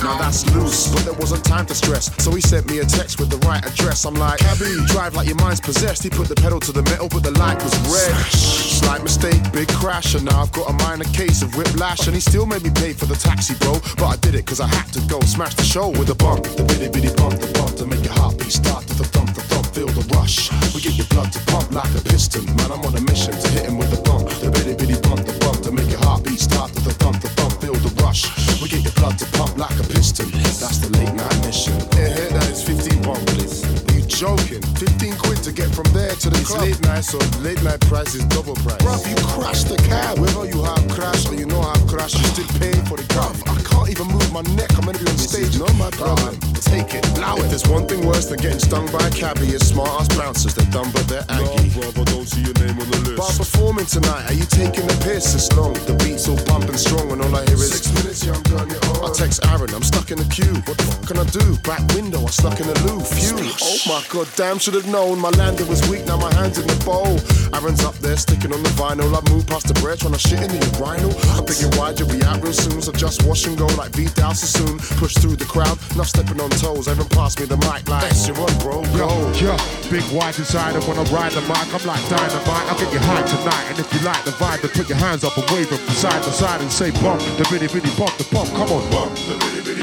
Now 0.02 0.16
that's 0.16 0.48
loose, 0.54 0.88
but 0.92 1.04
there 1.04 1.12
wasn't 1.14 1.44
time 1.44 1.66
to 1.66 1.74
stress. 1.74 2.10
So 2.24 2.32
he 2.32 2.40
sent 2.40 2.70
me 2.70 2.78
a 2.78 2.84
text 2.84 3.20
with 3.20 3.28
the 3.28 3.36
right 3.46 3.64
address. 3.64 4.06
I'm 4.06 4.14
like, 4.14 4.38
Cabby, 4.38 4.72
drive 4.86 5.14
like 5.14 5.28
your 5.28 5.36
mind's 5.36 5.60
possessed. 5.60 6.02
He 6.02 6.08
put 6.08 6.28
the 6.28 6.34
pedal 6.34 6.58
to 6.60 6.72
the 6.72 6.82
metal, 6.84 7.08
but 7.08 7.22
the 7.22 7.32
light 7.32 7.62
was 7.62 7.74
red. 7.84 8.16
Slight 8.32 9.02
mistake, 9.02 9.40
big 9.52 9.68
crash, 9.68 10.14
and 10.14 10.24
now 10.24 10.40
I've 10.40 10.52
got 10.52 10.70
a 10.70 10.72
minor 10.72 11.04
case 11.12 11.42
of 11.42 11.54
whiplash. 11.54 12.06
And 12.06 12.14
he 12.14 12.20
still 12.20 12.46
made 12.46 12.62
me 12.62 12.70
pay 12.70 12.92
for 12.94 13.04
the 13.04 13.14
taxi, 13.14 13.54
bro. 13.60 13.76
But 13.96 14.06
I 14.06 14.16
did 14.16 14.34
it 14.34 14.46
cause 14.46 14.60
I 14.60 14.68
had 14.68 14.88
to 14.94 15.00
go. 15.06 15.20
Smash 15.20 15.54
the 15.54 15.64
show 15.64 15.88
with 15.90 16.08
a 16.08 16.14
bump, 16.14 16.44
the 16.44 16.64
bitty 16.64 16.88
bitty 16.88 17.12
bump, 17.16 17.38
the 17.38 17.52
bump 17.52 17.76
to 17.76 17.86
make 17.86 18.02
your 18.02 18.14
heartbeat 18.14 18.52
start 18.52 18.86
to 18.88 18.94
the 18.94 19.04
thump, 19.04 19.34
the 19.34 19.42
thump, 19.52 19.66
feel 19.74 19.88
the 19.88 20.04
rush. 20.16 20.48
We 20.74 20.80
get 20.80 20.96
your 20.96 21.06
blood 21.12 21.30
to 21.32 21.40
pump 21.52 21.72
like 21.72 21.92
a 21.92 22.00
piston. 22.08 22.46
Man, 22.56 22.72
I'm 22.72 22.80
on 22.88 22.96
a 22.96 23.02
mission 23.02 23.36
to 23.36 23.48
hit 23.52 23.66
him 23.68 23.76
with 23.76 23.90
the 23.90 24.00
bump, 24.00 24.28
the 24.40 24.50
bitty 24.50 24.74
bitty 24.80 24.96
bump, 25.02 25.26
the 25.28 25.36
bump 25.44 25.60
to 25.64 25.72
make 25.72 25.90
your 25.90 26.00
heartbeat 26.00 26.40
start 26.40 26.72
to 26.72 26.80
the 26.80 26.94
thump, 26.94 27.20
the 27.20 27.28
thump, 27.28 27.39
feel 27.72 27.88
the 27.88 28.02
rush. 28.02 28.26
We 28.62 28.68
get 28.68 28.82
your 28.82 28.92
blood 28.92 29.18
to 29.18 29.26
pump 29.36 29.56
like 29.56 29.78
a 29.78 29.82
piston. 29.82 30.30
That's 30.30 30.78
the 30.78 30.88
late 30.98 31.14
night 31.14 31.46
mission. 31.46 31.74
Yeah, 31.96 32.38
that 32.38 32.50
is 32.50 32.62
15 32.62 33.02
bump, 33.02 33.26
please. 33.26 33.89
Joking? 34.20 34.60
15 34.76 35.16
quid 35.16 35.42
to 35.44 35.50
get 35.50 35.72
from 35.72 35.88
there 35.96 36.12
to 36.12 36.28
the 36.28 36.44
club. 36.44 36.60
late 36.60 36.76
night, 36.84 37.08
so 37.08 37.16
late 37.40 37.56
night 37.64 37.80
price 37.88 38.14
is 38.14 38.20
double 38.28 38.52
price. 38.60 38.76
Bruv, 38.84 39.00
you 39.08 39.16
crashed 39.32 39.72
the 39.72 39.80
cab. 39.88 40.20
Whether 40.20 40.44
you 40.44 40.60
have 40.60 40.84
crashed 40.92 41.32
or 41.32 41.40
you 41.40 41.46
know 41.46 41.64
I've 41.64 41.80
crashed, 41.88 42.20
you 42.20 42.28
still 42.28 42.44
paying 42.60 42.84
for 42.84 43.00
the 43.00 43.08
car. 43.16 43.32
I 43.48 43.64
can't 43.64 43.88
even 43.88 44.12
move 44.12 44.28
my 44.28 44.44
neck. 44.52 44.76
I'm 44.76 44.84
gonna 44.84 45.00
be 45.00 45.08
on 45.08 45.16
stage. 45.16 45.56
Not 45.56 45.72
my 45.80 45.88
problem. 45.96 46.36
Take 46.60 46.92
it, 46.92 47.00
allow 47.16 47.40
it. 47.40 47.48
If 47.48 47.64
there's 47.64 47.68
one 47.72 47.88
thing 47.88 48.04
worse 48.04 48.28
than 48.28 48.44
getting 48.44 48.60
stung 48.60 48.92
by 48.92 49.00
a 49.00 49.10
cabbie, 49.10 49.56
it's 49.56 49.72
smart 49.72 49.88
ass 49.88 50.12
bouncers. 50.12 50.52
They're 50.52 50.68
dumb, 50.68 50.92
but 50.92 51.08
they're 51.08 51.24
aggy. 51.32 51.72
No, 51.80 51.88
brother, 51.88 52.04
don't 52.12 52.28
see 52.28 52.44
your 52.44 52.52
name 52.60 52.76
on 52.76 52.92
the 52.92 53.00
list. 53.00 53.16
But 53.16 53.24
I'm 53.24 53.38
performing 53.40 53.88
tonight. 53.88 54.28
Are 54.28 54.36
you 54.36 54.44
taking 54.44 54.84
the 54.84 55.00
piss? 55.00 55.32
It's 55.32 55.48
long. 55.56 55.72
The 55.88 55.96
beat's 55.96 56.28
all 56.28 56.36
pumping 56.44 56.76
strong, 56.76 57.08
and 57.08 57.24
all 57.24 57.32
I 57.32 57.48
hear 57.48 57.56
is 57.56 57.72
six 57.72 57.88
minutes, 57.96 58.20
young 58.20 58.44
gun. 58.52 58.68
You're 58.68 58.84
on. 59.00 59.08
I 59.08 59.16
text 59.16 59.40
Aaron. 59.48 59.72
I'm 59.72 59.80
stuck 59.80 60.12
in 60.12 60.20
the 60.20 60.28
queue. 60.28 60.60
What 60.68 60.76
the 60.76 60.84
fuck 60.84 61.08
can 61.08 61.16
I 61.16 61.24
do? 61.32 61.56
Back 61.64 61.80
window. 61.96 62.20
I'm 62.20 62.28
stuck 62.28 62.60
in 62.60 62.68
the 62.68 62.76
loo. 62.84 63.00
Phew. 63.00 63.48
Oh 63.64 63.80
my 63.88 64.04
god, 64.10 64.28
damn, 64.36 64.58
should 64.58 64.74
have 64.74 64.86
known. 64.88 65.18
My 65.18 65.30
landing 65.30 65.68
was 65.68 65.80
weak. 65.88 66.04
Now 66.06 66.16
my 66.18 66.32
hands 66.34 66.58
in 66.58 66.66
the 66.66 66.76
bowl. 66.84 67.18
Aaron's 67.54 67.84
up 67.84 67.94
there 67.98 68.16
sticking 68.16 68.52
on 68.52 68.62
the 68.62 68.68
vinyl. 68.70 69.14
I 69.14 69.22
moved 69.30 69.48
past 69.48 69.68
the 69.68 69.74
bread, 69.74 69.98
trying 70.00 70.12
to 70.12 70.18
shit 70.18 70.42
in 70.42 70.50
the 70.50 70.60
urinal. 70.76 71.14
I'm 71.38 71.46
thinking, 71.46 71.70
why'd 71.78 71.98
you 71.98 72.06
be 72.06 72.22
out 72.24 72.42
real 72.42 72.52
soon? 72.52 72.82
So 72.82 72.92
just 72.92 73.22
wash 73.24 73.46
and 73.46 73.56
go 73.56 73.66
like 73.78 73.94
beat 73.96 74.14
down 74.14 74.34
so 74.34 74.46
soon. 74.46 74.78
Push 74.98 75.14
through 75.14 75.36
the 75.36 75.46
crowd, 75.46 75.78
not 75.96 76.06
stepping 76.06 76.40
on 76.40 76.50
toes. 76.50 76.88
Aaron 76.88 77.06
passed 77.14 77.38
me 77.40 77.46
the 77.46 77.56
mic 77.58 77.86
like, 77.88 78.02
that's 78.10 78.26
your 78.26 78.36
run, 78.36 78.52
bro. 78.58 78.82
Go. 78.98 79.08
Yo, 79.38 79.54
big 79.88 80.04
white 80.10 80.36
inside 80.38 80.74
and 80.74 80.84
when 80.84 80.98
I 80.98 81.04
ride 81.14 81.32
the 81.32 81.42
mic, 81.46 81.70
I'm 81.70 81.84
like 81.86 82.02
dynamite. 82.10 82.66
I'll 82.66 82.78
get 82.78 82.92
you 82.92 83.00
high 83.00 83.22
tonight. 83.22 83.64
And 83.70 83.78
if 83.78 83.88
you 83.94 84.00
like 84.02 84.22
the 84.24 84.34
vibe, 84.42 84.60
then 84.62 84.70
put 84.74 84.88
your 84.88 84.98
hands 84.98 85.22
up 85.22 85.38
and 85.38 85.46
wave 85.54 85.70
them 85.70 85.78
from 85.78 85.94
side 85.94 86.22
to 86.22 86.30
side 86.30 86.60
and 86.60 86.70
say 86.70 86.90
bump, 87.02 87.22
the 87.38 87.46
bitty 87.50 87.70
bitty 87.70 87.90
bump, 87.94 88.16
the 88.18 88.26
bump. 88.34 88.50
Come 88.50 88.74
on, 88.74 88.82
bump, 88.90 89.14
the 89.14 89.38
bitty 89.38 89.62
bitty. 89.62 89.79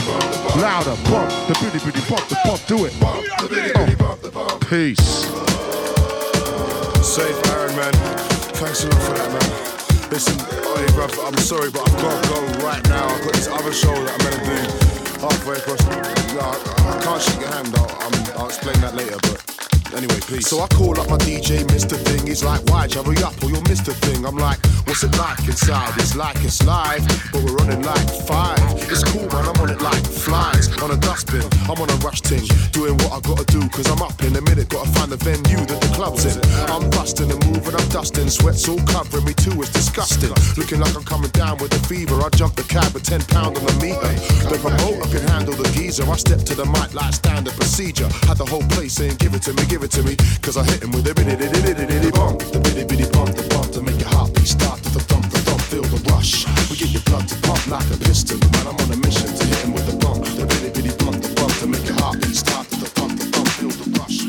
Louder, 0.62 0.96
bump, 1.10 1.30
the 1.48 1.54
bitty 1.62 1.80
bitty 1.86 2.02
bump, 2.10 2.28
the 2.30 2.38
bump. 2.44 2.66
Do 2.66 2.86
it. 2.86 3.00
Bump, 3.00 3.24
the 3.42 3.48
bitty 3.48 3.74
bitty 3.74 3.96
bump, 3.96 4.20
oh. 4.24 4.26
the 4.26 4.32
bump. 4.32 4.68
Peace. 4.70 5.28
Safe 7.06 7.38
Aaron, 7.54 7.76
man. 7.76 7.94
Thanks 8.58 8.84
a 8.84 8.90
lot 8.90 9.02
for 9.04 9.14
that, 9.14 9.30
man. 9.32 10.12
Listen, 10.12 10.38
oh, 10.64 10.78
hey, 10.78 10.88
bruv, 10.94 11.28
I'm 11.28 11.38
sorry, 11.38 11.70
but 11.70 11.88
I've 11.88 12.02
got 12.02 12.24
to 12.24 12.30
go 12.30 12.66
right 12.66 12.84
now. 12.90 13.08
I've 13.08 13.24
got 13.24 13.34
this 13.34 13.48
other 13.48 13.74
show 13.74 13.94
that 13.94 14.14
I'm 14.14 14.24
gonna 14.24 14.46
do 14.46 14.88
halfway 15.22 15.58
across. 15.58 15.86
No, 16.34 16.40
I, 16.40 16.98
I 16.98 17.04
can't 17.04 17.22
shake 17.22 17.42
your 17.42 17.52
hand. 17.52 17.74
I'll, 17.76 18.08
um, 18.08 18.14
I'll 18.38 18.48
explain 18.48 18.80
that 18.82 18.96
later, 18.96 19.18
but. 19.22 19.57
Anyway, 19.96 20.20
peace. 20.28 20.48
So 20.48 20.60
I 20.60 20.68
call 20.68 21.00
up 21.00 21.10
my 21.10 21.18
DJ, 21.18 21.64
Mr. 21.72 21.96
Thing. 21.96 22.28
He's 22.28 22.44
like, 22.44 22.64
why 22.70 22.88
hurry 22.88 23.18
up 23.24 23.34
or 23.44 23.50
you'll 23.50 23.64
miss 23.64 23.82
the 23.82 23.94
thing? 23.94 24.26
I'm 24.26 24.38
like, 24.38 24.60
what's 24.86 25.04
it 25.04 25.16
like 25.18 25.40
inside? 25.48 25.94
It's 25.98 26.16
like 26.16 26.36
it's 26.44 26.64
live, 26.66 27.06
but 27.32 27.44
we're 27.44 27.56
running 27.56 27.84
like 27.84 28.08
five. 28.26 28.60
It's 28.92 29.04
cool, 29.12 29.28
man. 29.28 29.46
I'm 29.48 29.58
on 29.62 29.70
it 29.70 29.82
like 29.82 30.04
flies 30.06 30.68
on 30.82 30.92
a 30.92 30.98
dustbin. 30.98 31.44
I'm 31.70 31.80
on 31.80 31.90
a 31.90 31.98
rush 32.06 32.22
ting, 32.22 32.46
doing 32.72 32.96
what 33.04 33.12
I 33.14 33.20
gotta 33.22 33.46
do. 33.46 33.68
Cause 33.70 33.88
I'm 33.90 34.02
up 34.02 34.16
in 34.24 34.36
a 34.36 34.42
minute, 34.42 34.70
gotta 34.70 34.90
find 34.92 35.12
the 35.12 35.18
venue 35.18 35.64
that 35.66 35.80
the 35.82 35.92
club's 35.96 36.26
in. 36.26 36.38
I'm 36.70 36.90
busting 36.92 37.32
and 37.32 37.42
moving, 37.48 37.76
I'm 37.76 37.90
dusting. 37.90 38.30
Sweat's 38.30 38.68
all 38.68 38.82
covering 38.86 39.26
me 39.26 39.34
too, 39.34 39.56
it's 39.62 39.72
disgusting. 39.72 40.34
Looking 40.58 40.80
like 40.80 40.96
I'm 40.96 41.04
coming 41.04 41.32
down 41.32 41.58
with 41.58 41.74
a 41.74 41.82
fever. 41.88 42.16
I 42.22 42.30
jump 42.30 42.56
the 42.56 42.64
cab 42.64 42.94
with 42.94 43.04
10 43.04 43.22
pound 43.34 43.58
on 43.58 43.66
the 43.66 43.76
meter. 43.82 44.14
The 44.52 44.58
promoter 44.62 45.08
can 45.10 45.28
handle 45.28 45.56
the 45.56 45.68
geezer. 45.74 46.06
I 46.10 46.16
step 46.18 46.40
to 46.50 46.56
the 46.56 46.66
mic 46.66 46.94
like 46.94 47.14
standard 47.14 47.54
procedure. 47.54 48.10
Had 48.30 48.38
the 48.38 48.46
whole 48.46 48.64
place 48.76 48.94
saying, 48.94 49.18
give 49.18 49.34
it 49.34 49.42
to 49.44 49.54
me, 49.54 49.66
give 49.66 49.77
it 49.84 49.92
to 49.92 50.04
me. 50.04 50.16
Cause 50.42 50.58
I 50.58 50.64
hit 50.64 50.84
him 50.84 50.92
with 50.92 51.08
a 51.08 51.14
bitty 51.14 51.36
bitty 51.36 51.62
bitty 51.62 51.86
bitty 51.86 52.12
bump. 52.12 52.40
The 52.40 52.60
bitty 52.60 52.84
bitty 52.86 53.10
bump, 53.12 53.36
the 53.36 53.44
bump 53.50 53.72
to 53.74 53.82
make 53.82 54.00
your 54.00 54.10
heartbeat 54.10 54.48
start 54.48 54.82
to 54.84 54.90
the 54.90 55.00
thump, 55.00 55.26
the 55.30 55.40
thump, 55.40 55.62
feel 55.62 55.84
the 55.84 56.00
rush. 56.10 56.48
We 56.70 56.78
get 56.78 56.90
your 56.90 57.04
blood 57.04 57.28
to 57.28 57.36
pump 57.46 57.68
like 57.68 57.88
a 57.92 57.98
piston. 57.98 58.40
Man, 58.40 58.68
I'm 58.68 58.78
on 58.80 58.92
a 58.92 58.98
mission 58.98 59.28
to 59.28 59.44
hit 59.46 59.60
him 59.66 59.74
with 59.74 59.86
the 59.86 59.98
bump. 59.98 60.24
The 60.24 60.46
bitty 60.46 60.70
bitty 60.72 60.94
bump, 60.98 61.22
the 61.22 61.30
bump 61.36 61.54
to 61.60 61.68
make 61.68 61.86
your 61.86 61.98
heartbeat 62.00 62.36
start 62.36 62.66
to 62.70 62.76
the 62.80 62.90
thump, 62.96 63.20
the 63.20 63.26
thump, 63.28 63.48
feel 63.60 63.74
the 63.76 63.88
rush. 64.00 64.20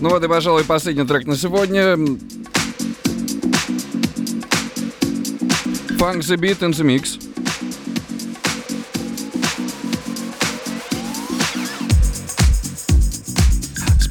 Ну 0.00 0.10
вот 0.10 0.22
и, 0.22 0.28
пожалуй, 0.28 0.64
последний 0.64 1.04
трек 1.04 1.26
на 1.26 1.36
сегодня. 1.36 1.96
Funk 5.98 6.20
the 6.20 6.36
Beat 6.36 6.60
in 6.60 6.72
the 6.72 6.84
Mix. 6.84 7.25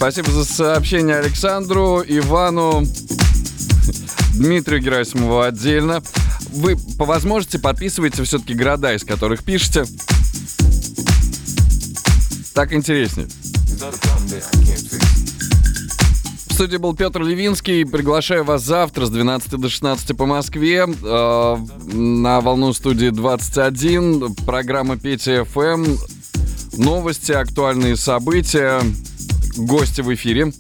Спасибо 0.06 0.30
за 0.30 0.45
сообщение 0.45 1.15
Александру, 1.15 2.03
Ивану, 2.07 2.84
Дмитрию 4.36 4.80
Герасимову 4.80 5.41
отдельно. 5.41 6.03
Вы 6.52 6.77
по 6.99 7.06
возможности 7.06 7.57
подписывайте 7.57 8.22
все-таки 8.22 8.53
города, 8.53 8.94
из 8.94 9.03
которых 9.03 9.44
пишете. 9.44 9.86
Так 12.53 12.72
интереснее. 12.72 13.27
В 16.49 16.53
студии 16.53 16.77
был 16.77 16.95
Петр 16.95 17.23
Левинский. 17.23 17.84
Приглашаю 17.84 18.44
вас 18.44 18.61
завтра 18.61 19.07
с 19.07 19.10
12 19.10 19.60
до 19.60 19.69
16 19.69 20.15
по 20.15 20.27
Москве 20.27 20.86
э, 20.86 21.57
на 21.94 22.41
волну 22.41 22.73
студии 22.73 23.10
21. 23.10 24.36
Программа 24.45 24.99
Петя 24.99 25.45
ФМ. 25.45 25.84
Новости, 26.77 27.32
актуальные 27.32 27.95
события, 27.95 28.82
гости 29.56 30.02
в 30.02 30.14
эфире. 30.14 30.52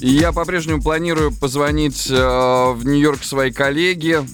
И 0.00 0.10
я 0.10 0.32
по-прежнему 0.32 0.80
планирую 0.80 1.30
позвонить 1.32 2.08
э, 2.10 2.14
в 2.14 2.84
Нью-Йорк 2.84 3.22
своей 3.22 3.52
коллеге. 3.52 4.24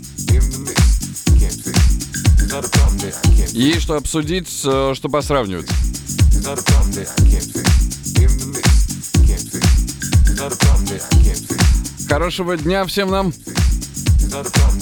Ей 3.50 3.80
что 3.80 3.96
обсудить, 3.96 4.48
э, 4.64 4.92
что 4.94 5.08
посравнивать. 5.08 5.68
Хорошего 12.08 12.56
дня 12.56 12.84
всем 12.84 13.10
нам. 13.10 13.32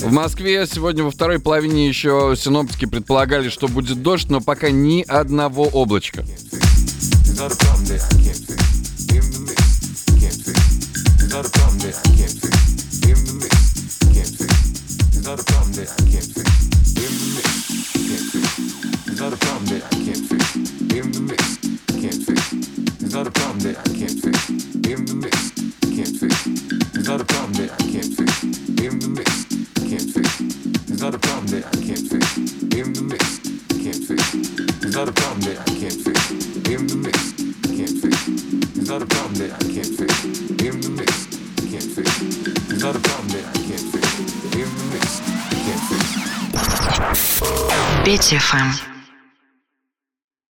В 0.03 0.13
Москве 0.13 0.67
сегодня 0.67 1.05
во 1.05 1.11
второй 1.11 1.39
половине 1.39 1.89
еще 1.89 2.35
синоптики 2.37 2.85
предполагали, 2.85 3.49
что 3.49 3.69
будет 3.69 4.03
дождь, 4.03 4.29
но 4.29 4.41
пока 4.41 4.71
ни 4.71 5.03
одного 5.03 5.65
облачка. 5.65 6.25
Not? 7.37 7.51
In 9.11 9.27
the 9.31 9.43
mist, 9.43 10.07
can't 10.21 10.39
fix. 10.39 10.55
Is 11.21 11.33
a 11.35 11.51
problem 11.51 11.79
that 11.83 11.99
I 11.99 12.09
can't 12.15 12.39
fix? 12.39 12.55
In 13.05 13.19
the 13.27 13.35
mist, 13.43 14.01
can't 14.15 14.35
fix. 14.39 14.55
Is 15.15 15.25
that 15.25 15.35
a 15.35 15.45
problem 15.45 15.75
that 15.75 15.91
I 15.91 16.05
can't 16.07 16.31
fix? 16.31 16.47
In 16.95 17.13
the 17.19 17.27
mess, 17.35 17.75
can't 17.91 18.29
fix. 18.31 18.59
Is 19.11 19.19
that 19.19 19.33
a 19.33 19.37
problem 19.37 19.67
that 19.67 19.83
I 19.83 19.99
can't 19.99 20.25
face? 20.31 20.55
In 20.95 21.11
the 21.11 21.21
mist, 21.27 21.59
can't 21.91 22.23
fix. 22.23 22.53
Is 23.03 23.13
that 23.13 23.27
a 23.27 23.31
problem 23.31 23.59
that 23.63 23.79
I 23.79 23.93
can't 23.99 24.19
face? 24.23 24.51
In 24.89 25.05
the 25.05 25.15
mist, 25.15 25.59
can't 25.91 26.15
fix. 26.15 26.47
Is 26.95 27.07
that 27.07 27.21
a 27.21 27.25
problem 27.25 27.53
that 27.55 27.71
I 27.71 27.83
can't 27.83 28.15
fix? 28.15 28.35
Can't 29.85 30.07
fix. 30.07 30.35
Is 30.89 31.01
that 31.01 31.15
a 31.15 31.19
problem 31.19 31.47
that 31.51 31.65
I 31.67 31.83
can't 31.83 32.07
fix? 32.07 32.25
In 32.79 32.93
the 32.95 33.03
mist, 33.03 33.43
can't 33.83 34.03
fix. 34.07 34.35
Is 34.85 34.95
that 34.95 35.09
a 35.09 35.13
problem 35.13 35.41
that 35.41 35.59
I 35.59 35.75
can't 35.75 36.01
fix 36.01 36.15
not 38.95 39.03
a 39.03 39.07
problem 39.07 39.35
that 39.35 39.51
I 39.53 39.59
can't 39.75 39.89
fix. 39.99 40.25
In 40.63 40.81
the 40.81 40.89
mix, 40.91 41.27
I 41.59 41.67
can't 41.67 41.83
fix. 41.83 42.19
There's 42.69 42.83
not 42.85 42.95
a 42.95 43.01
problem 43.01 43.29
I 43.49 43.53
can't 43.67 43.81
fix. 43.91 44.07
In 44.55 44.71
the 44.79 44.85
mix, 44.95 45.21
I 45.51 45.55
can't 45.67 45.83
fix. 48.79 48.94